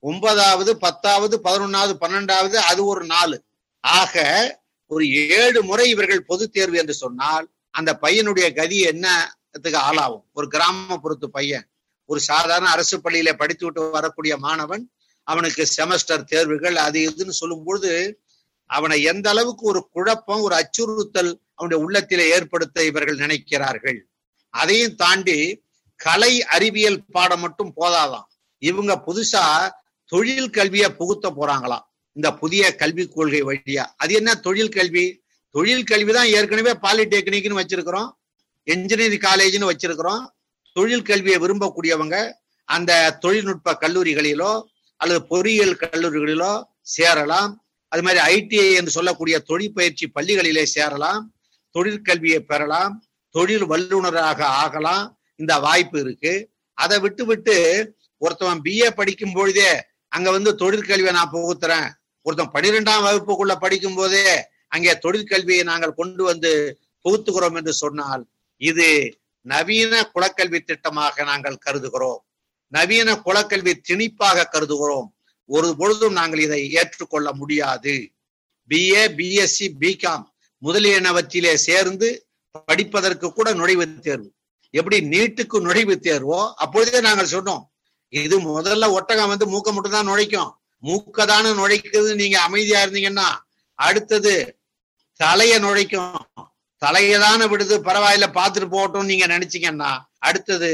ஒன்பதாவது 0.00 0.78
பத்தாவது 0.78 1.40
பதினொன்னாவது 1.44 1.94
பன்னெண்டாவது 2.00 2.56
அது 2.70 2.80
ஒரு 2.84 3.04
நாலு. 3.04 3.36
ஆக 3.80 4.14
ஒரு 4.86 5.04
ஏழு 5.10 5.60
முறை 5.62 5.90
இவர்கள் 5.90 6.28
பொது 6.30 6.50
தேர்வு 6.50 6.76
என்று 6.78 6.94
சொன்னால் 6.94 7.46
அந்த 7.70 7.98
பையனுடைய 8.02 8.48
கதி 8.54 8.78
என்னத்துக்கு 8.90 9.78
ஆளாகும்? 9.78 10.24
ஒரு 10.32 10.46
கிராமப்புறத்து 10.46 11.26
பையன். 11.36 11.66
ஒரு 12.12 12.20
சாதாரண 12.20 12.70
அரசு 12.70 12.96
பள்ளியில 12.98 13.32
படித்து 13.32 13.64
விட்டு 13.64 13.90
வரக்கூடிய 13.90 14.36
மாணவன் 14.36 14.84
அவனுக்கு 15.22 15.62
செமஸ்டர் 15.76 16.24
தேர்வுகள் 16.24 16.76
அது 16.76 16.98
இதுன்னு 17.10 17.32
சொல்லும்பொழுது 17.40 18.14
அவனை 18.66 19.02
எந்த 19.02 19.30
அளவுக்கு 19.30 19.66
ஒரு 19.66 19.88
குழப்பம் 19.92 20.40
ஒரு 20.40 20.54
அச்சுறுத்தல் 20.54 21.32
அவனுடைய 21.54 21.84
உள்ளத்திலே 21.84 22.24
ஏற்படுத்த 22.28 22.84
இவர்கள் 22.84 23.16
நினைக்கிறார்கள். 23.16 23.98
அதையும் 24.48 24.94
தாண்டி 24.94 25.38
கலை 25.96 26.44
அறிவியல் 26.44 27.04
பாடம் 27.10 27.40
மட்டும் 27.40 27.72
போதாதான் 27.76 28.26
இவங்க 28.58 28.92
புதுசா 29.06 29.44
தொழில் 30.04 30.50
கல்வியை 30.50 30.90
புகுத்த 30.90 31.30
போறாங்களாம். 31.30 31.86
இந்த 32.12 32.32
புதிய 32.32 32.74
கல்விக் 32.74 33.14
கொள்கை 33.14 33.42
வழியா. 33.42 33.84
அது 33.96 34.14
என்ன 34.14 34.34
தொழில் 34.34 34.74
கல்வி? 34.78 35.06
தொழில் 35.50 35.84
கல்வி 35.84 36.12
தான் 36.12 36.26
ஏற்கனவே 36.26 36.72
பாலிடெக்னிக்னு 36.82 37.60
வச்சிருக்கிறோம். 37.60 38.10
என்ஜினியரிங் 38.64 39.24
காலேஜ்னு 39.26 39.70
வச்சிருக்கிறோம். 39.70 40.24
தொழில் 40.76 41.08
கல்வியை 41.08 41.38
விரும்பக்கூடியவங்க 41.44 42.16
அந்த 42.68 42.92
தொழில்நுட்ப 43.24 43.74
கல்லூரிகளிலோ 43.82 44.52
அல்லது 45.00 45.20
பொறியியல் 45.32 45.78
கல்லூரிகளிலோ 45.82 46.52
சேரலாம். 46.96 47.52
அது 47.92 48.02
மாதிரி 48.06 48.20
ஐடிஐ 48.34 48.68
என்று 48.80 48.92
சொல்லக்கூடிய 48.96 49.36
தொழிற்பயிற்சி 49.50 50.06
பள்ளிகளிலே 50.16 50.64
சேரலாம். 50.76 51.22
தொழிற்கல்வியை 51.74 52.38
பெறலாம். 52.50 52.94
தொழில் 53.34 53.66
வல்லுநராக 53.72 54.40
ஆகலாம். 54.62 55.04
இந்த 55.40 55.52
வாய்ப்பு 55.58 55.98
இருக்கு. 56.00 56.32
அதை 56.78 56.96
விட்டு 57.04 57.24
விட்டு 57.30 57.56
ஒருத்தவன் 58.22 58.62
பிஏ 58.66 58.88
படிக்கும் 59.00 59.34
பொழுதே 59.36 59.70
அங்க 60.08 60.28
வந்து 60.30 60.50
தொழிற்கல்வியை 60.62 61.12
நான் 61.18 61.34
புகுத்துறேன். 61.34 61.88
ஒருத்தன் 62.26 62.54
பனிரெண்டாம் 62.56 63.04
வகுப்புக்குள்ள 63.06 63.54
படிக்கும் 63.64 63.96
போதே 63.98 64.26
அங்கே 64.74 64.92
தொழிற்கல்வியை 65.04 65.62
நாங்கள் 65.70 65.98
கொண்டு 66.00 66.22
வந்து 66.30 66.50
புகுத்துகிறோம் 67.04 67.56
என்று 67.60 67.72
சொன்னால் 67.82 68.22
இது 68.60 68.88
நவீன 69.50 70.10
குலக்கல்வி 70.14 70.60
திட்டமாக 70.68 71.24
நாங்கள் 71.30 71.62
கருதுகிறோம். 71.66 72.20
நவீன 72.72 73.14
குலக்கல்வி 73.26 73.72
திணிப்பாக 73.88 74.44
கருதுகிறோம். 74.52 75.08
ஒரு 75.48 75.76
பொழுதும் 75.76 76.12
நாங்கள் 76.12 76.38
இதை 76.38 76.60
ஏற்றுக்கொள்ள 76.70 77.32
முடியாது. 77.32 77.94
பிஏ 78.70 79.02
பிஎஸ்சி 79.18 79.66
பிகாம் 79.82 80.24
முதலியனவற்றிலே 80.62 81.54
சேர்ந்து 81.54 82.08
படிப்பதற்கு 82.66 83.32
கூட 83.32 83.48
நுழைவு 83.54 83.84
தேர்வு. 84.00 84.28
எப்படி 84.70 84.98
நீட்டுக்கு 85.12 85.56
நுழைவு 85.60 85.94
தேர்வோ 86.06 86.40
அப்பொழுதே 86.54 87.00
நாங்கள் 87.00 87.32
சொன்னோம் 87.32 87.62
இது 88.08 88.36
முதல்ல 88.40 88.90
ஒட்டகம் 88.90 89.30
வந்து 89.32 89.46
மூக்க 89.46 89.72
மட்டும் 89.72 89.96
தான் 89.96 90.08
நுழைக்கும். 90.08 90.50
மூக்க 90.82 91.26
தானே 91.26 91.50
நுழைக்குது 91.60 92.10
நீங்க 92.14 92.40
அமைதியா 92.40 92.84
இருந்தீங்கன்னா 92.84 93.28
அடுத்தது 93.74 94.34
தலைய 95.20 95.58
நுழைக்கும். 95.58 96.51
தலையதான 96.84 97.46
விடுது 97.48 97.76
பரவாயில்ல 97.88 98.26
பாத்துட்டு 98.38 98.68
போகட்டும் 98.68 99.04
நீங்க 99.04 99.26
நினைச்சீங்கன்னா 99.26 99.98
அடுத்தது 100.18 100.70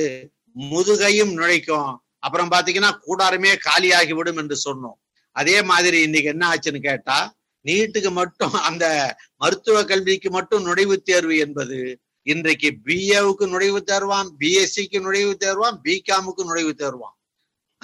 முதுகையும் 0.59 1.33
நுழைக்கும். 1.33 1.97
அப்புறம் 2.19 2.51
பாத்தீங்கன்னா 2.51 2.91
கூடாரமே 3.07 3.55
காலியாகி 3.69 4.15
விடும் 4.15 4.37
என்று 4.37 4.57
சொன்னோம். 4.65 4.99
அதே 5.33 5.63
மாதிரி 5.63 6.03
இன்னைக்கு 6.03 6.31
என்ன 6.31 6.49
ஆச்சுன்னு 6.49 6.83
கேட்டா 6.83 7.37
நீட்டுக்கு 7.65 8.11
மட்டும் 8.11 8.53
அந்த 8.53 9.17
மருத்துவ 9.37 9.85
கல்விக்கு 9.85 10.31
மட்டும் 10.31 10.67
நுழைவுத் 10.67 11.05
தேர்வு 11.05 11.37
என்பது 11.37 12.01
இன்றைக்கு 12.23 12.77
பிஏவுக்கு 12.85 13.47
நுழைவு 13.49 13.83
தேர்வான் 13.83 14.29
பிஎஸ்சிக்கு 14.39 15.01
நுழைவு 15.01 15.35
தேர்வான் 15.35 15.81
பிகாமுக்கு 15.85 16.43
நுழைவு 16.45 16.75
தேர்வான். 16.75 17.17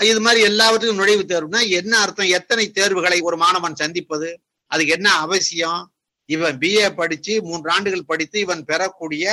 இது 0.00 0.20
மாதிரி 0.20 0.44
எல்லாவற்றுக்கும் 0.44 0.98
நுழைவு 0.98 1.22
தேர்வுனா 1.22 1.68
என்ன 1.68 1.98
அர்த்தம்? 1.98 2.26
எத்தனை 2.26 2.70
தேர்வுகளை 2.70 3.20
ஒரு 3.20 3.36
மாணவன் 3.36 3.74
சந்திப்பது? 3.74 4.40
அதுக்கு 4.66 4.92
என்ன 4.92 5.14
அவசியம்? 5.14 5.93
இவன் 6.28 6.58
பிஏ 6.58 6.86
படிச்சு 6.94 7.42
மூன்று 7.42 7.70
ஆண்டுகள் 7.70 8.04
படித்து 8.04 8.38
இவன் 8.40 8.64
பெறக்கூடிய 8.64 9.24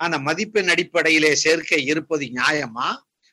அந்த 0.00 0.18
மதிப்பெண் 0.18 0.68
அடிப்படையிலே 0.68 1.34
சேர்க்கை 1.34 1.80
இருப்பது 1.84 2.24
நியாயமா? 2.38 2.86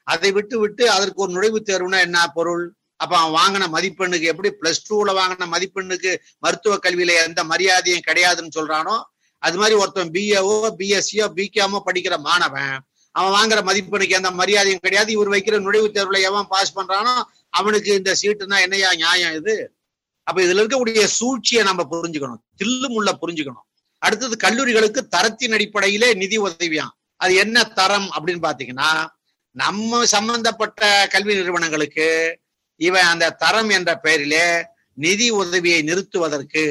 அதை 0.08 0.32
விட்டு 0.32 0.60
விட்டு 0.60 0.84
அதற்கு 0.92 1.22
ஒரு 1.22 1.32
நுழைவுத் 1.32 1.68
தேர்வுனா 1.70 2.00
என்ன 2.00 2.20
பொருள்? 2.28 2.66
அப்ப 3.00 3.14
அவன் 3.18 3.36
வாங்கின 3.40 3.68
மதிப்பெண்ணுக்கு 3.70 4.32
எப்படி 4.34 4.50
பிளஸ் 4.62 4.84
டூல 4.88 5.12
வாங்கின 5.20 5.48
மதிப்பெண்ணுக்கு 5.48 6.12
மருத்துவ 6.40 6.76
கல்வியில 6.86 7.16
எந்த 7.28 7.44
மரியாதையும் 7.44 8.06
கிடையாதுன்னு 8.08 8.56
சொல்றானோ 8.58 8.96
அது 9.44 9.58
மாதிரி 9.58 9.76
ஒருத்தன் 9.76 10.14
பிஏஓ 10.14 10.56
பிஎஸ்சியோ 10.80 11.26
பிகாமோ 11.38 11.80
படிக்கிற 11.86 12.16
மாணவன் 12.20 12.74
அவன் 13.16 13.34
வாங்குற 13.38 13.60
மதிப்பெண்ணுக்கு 13.64 14.18
எந்த 14.18 14.32
மரியாதையும் 14.32 14.84
கிடையாது. 14.84 15.10
இவர் 15.12 15.32
வைக்கிற 15.34 15.56
நுழைவுத் 15.66 15.96
தேர்வுல 15.96 16.20
எவன் 16.22 16.48
பாஸ் 16.48 16.76
பண்றானோ 16.78 17.14
அவனுக்கு 17.50 17.92
இந்த 17.94 18.12
சீட்டுனா 18.22 18.58
என்னையா 18.66 18.90
நியாயம் 18.94 19.36
இது? 19.40 19.56
அப்ப 20.30 20.40
இதுல 20.44 20.62
இருக்கக்கூடிய 20.62 21.06
சூழ்ச்சியை 21.16 21.62
நம்ம 21.66 21.82
புரிஞ்சுக்கணும். 21.92 22.42
தில்லு 22.60 22.88
முள்ள 22.90 23.10
புரிஞ்சுக்கணும். 23.22 23.66
அடுத்தது 24.02 24.36
கல்லூரிகளுக்கு 24.38 25.02
தரத்தின் 25.10 25.56
அடிப்படையிலே 25.56 26.10
நிதி 26.16 26.38
உதவியாம். 26.42 26.94
அது 27.20 27.34
என்ன 27.40 27.58
தரம் 27.74 28.10
அப்படின்னு 28.16 28.44
பாத்தீங்கன்னா 28.44 28.90
நம்ம 29.56 30.04
சம்பந்தப்பட்ட 30.14 30.82
கல்வி 31.14 31.34
நிறுவனங்களுக்கு 31.36 32.08
இவன் 32.80 33.08
அந்த 33.12 33.34
தரம் 33.42 33.72
என்ற 33.78 33.92
பெயரிலே 34.04 34.46
நிதி 34.98 35.28
உதவியை 35.40 35.80
நிறுத்துவதற்கு 35.84 36.64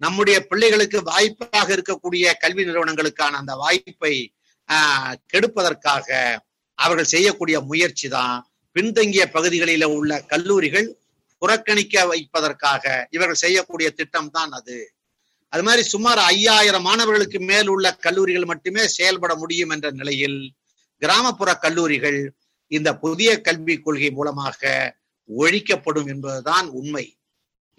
நம்முடைய 0.00 0.36
பிள்ளைகளுக்கு 0.48 0.98
வாய்ப்பாக 1.06 1.68
இருக்கக்கூடிய 1.76 2.24
கல்வி 2.42 2.62
நிறுவனங்களுக்கான 2.64 3.38
அந்த 3.40 3.54
வாய்ப்பை 3.62 4.14
ஆஹ், 4.68 5.14
கெடுப்பதற்காக 5.32 6.08
அவர்கள் 6.78 7.12
செய்யக்கூடிய 7.12 7.56
முயற்சி 7.68 8.08
தான் 8.08 8.36
பின்தங்கிய 8.76 9.24
பகுதிகளில 9.34 9.84
உள்ள 9.94 10.12
கல்லூரிகள் 10.26 10.88
புறக்கணிக்க 11.38 12.06
வைப்பதற்காக 12.06 13.06
இவர்கள் 13.10 13.34
செய்யக்கூடிய 13.34 13.90
திட்டம் 13.90 14.30
தான் 14.30 14.50
அது. 14.50 14.94
அது 15.48 15.62
மாதிரி 15.62 15.82
சுமார் 15.82 16.18
ஐயாயிரம் 16.18 16.82
மாணவர்களுக்கு 16.82 17.40
மேல் 17.40 17.66
உள்ள 17.66 17.94
கல்லூரிகள் 17.96 18.44
மட்டுமே 18.44 18.86
செயல்பட 18.86 19.34
முடியும் 19.34 19.70
என்ற 19.70 19.90
நிலையில் 19.90 20.52
கிராமப்புற 20.98 21.54
கல்லூரிகள் 21.54 22.32
இந்த 22.66 22.96
புதிய 22.96 23.40
கல்விக் 23.40 23.84
கொள்கை 23.84 24.10
மூலமாக 24.10 24.94
ஒழிக்கப்படும் 25.36 26.06
என்பதுதான் 26.06 26.68
உண்மை. 26.68 27.18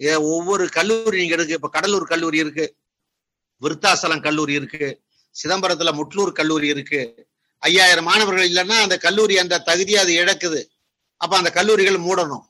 ஏ, 0.02 0.16
ஒவ்வொரு 0.16 0.70
கல்லூரி 0.70 1.18
நீங்க 1.18 1.34
இருக்கு 1.34 1.54
இப்ப 1.54 1.70
கடலூர் 1.70 2.04
கல்லூரி 2.04 2.38
இருக்கு 2.38 2.76
விருத்தாசலம் 3.62 4.22
கல்லூரி 4.22 4.54
இருக்கு 4.54 5.02
சிதம்பரத்துல 5.44 5.92
முட்லூர் 5.94 6.32
கல்லூரி 6.32 6.68
இருக்கு. 6.68 7.28
ஐயாயிரம் 7.58 8.04
மாணவர்கள் 8.04 8.50
இல்லைன்னா 8.50 8.82
அந்த 8.82 8.98
கல்லூரி 8.98 9.38
அந்த 9.38 9.60
தகுதியை 9.60 10.02
அது 10.02 10.14
இழக்குது. 10.14 10.66
அப்ப 11.18 11.38
அந்த 11.38 11.50
கல்லூரிகள் 11.50 12.00
மூடணும். 12.00 12.46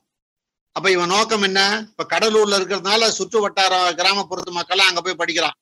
அப்ப 0.72 0.90
இவன் 0.90 1.08
நோக்கம் 1.08 1.42
என்ன? 1.42 1.60
இப்ப 1.88 2.18
கடலூர்ல 2.18 2.58
இருக்கிறதுனால 2.58 3.08
சுற்று 3.08 3.40
வட்டார 3.40 3.92
கிராமப்புறத்து 3.92 4.50
மக்கள் 4.50 4.78
அங்க 4.78 5.00
போய் 5.00 5.14
படிக்கிறான். 5.14 5.56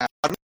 அப்படி 0.00 0.36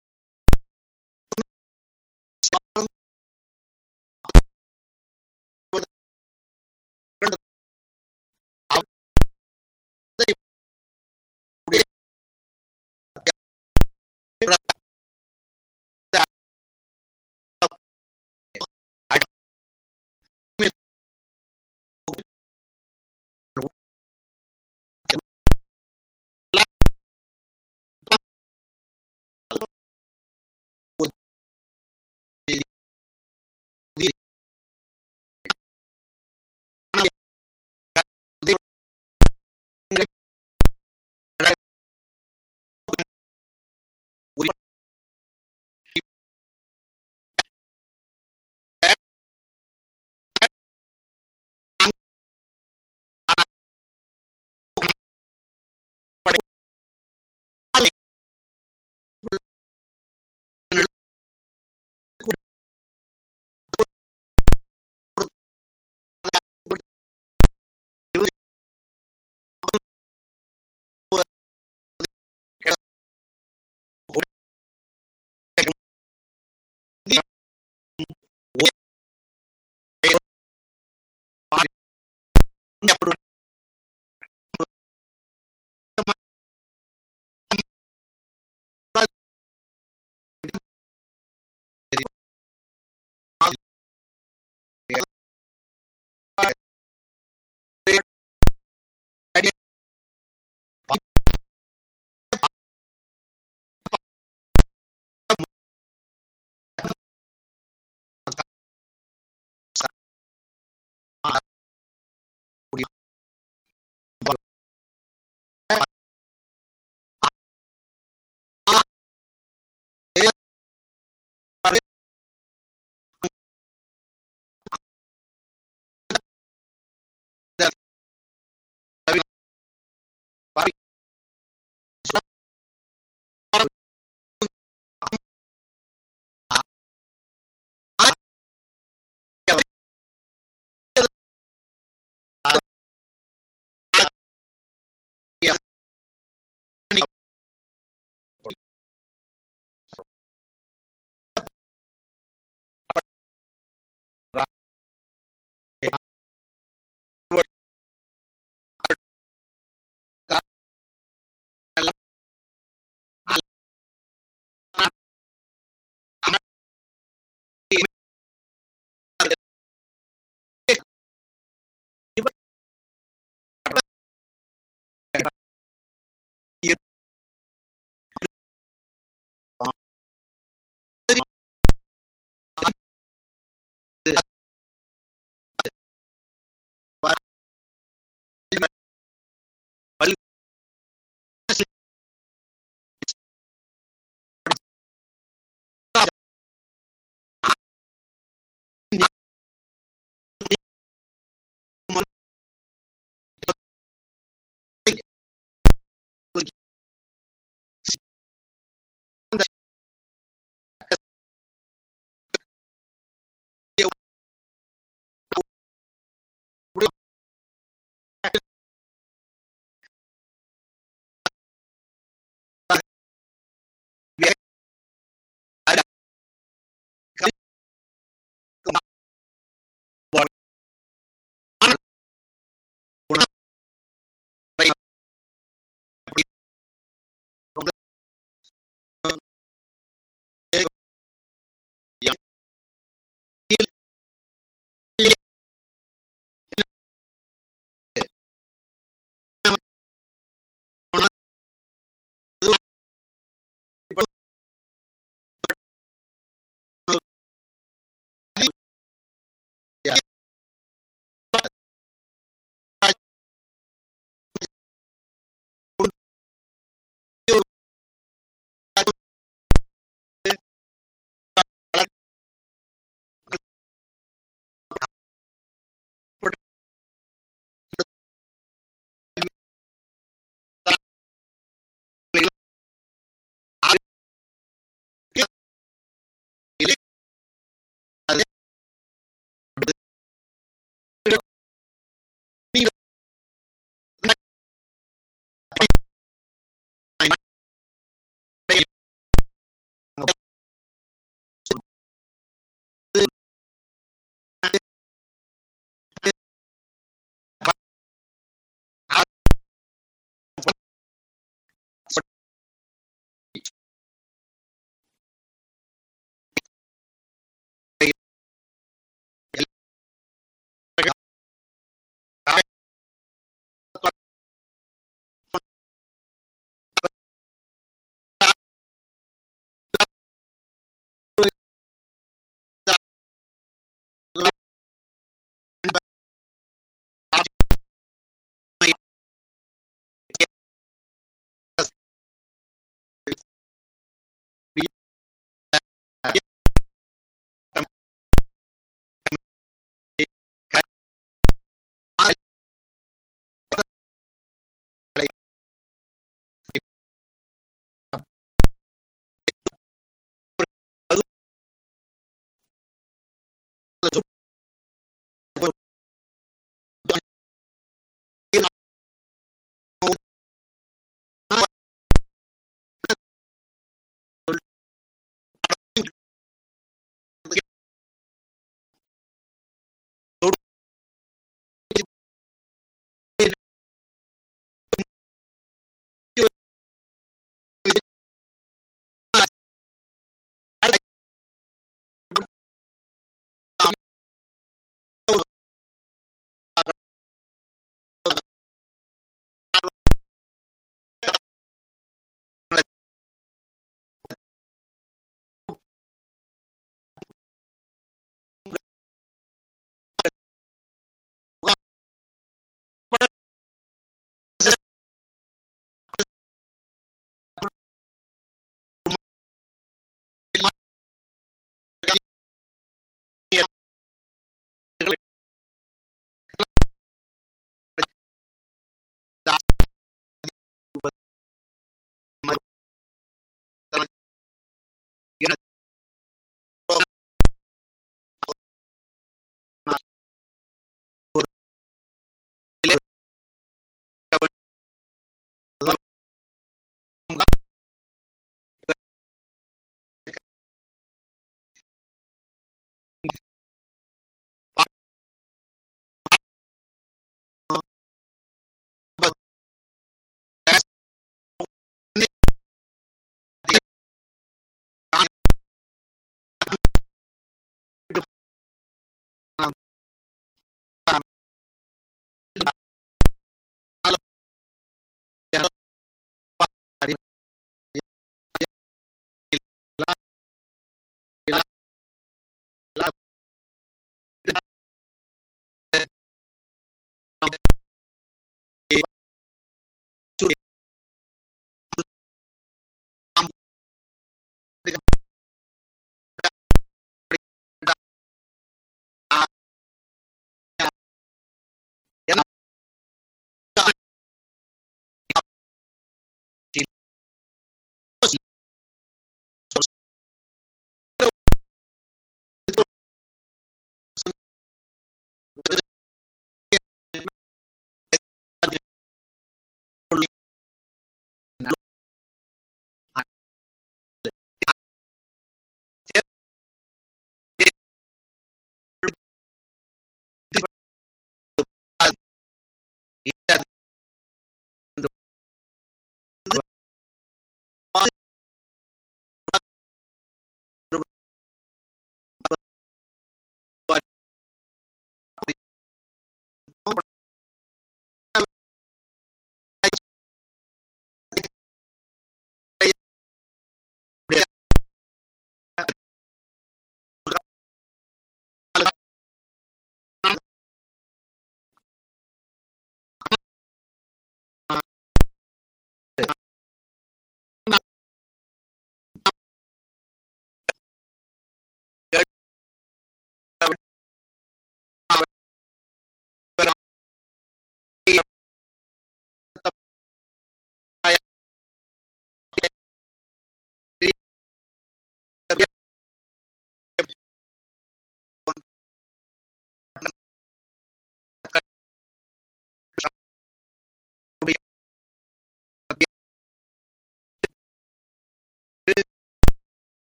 una 82.85 83.24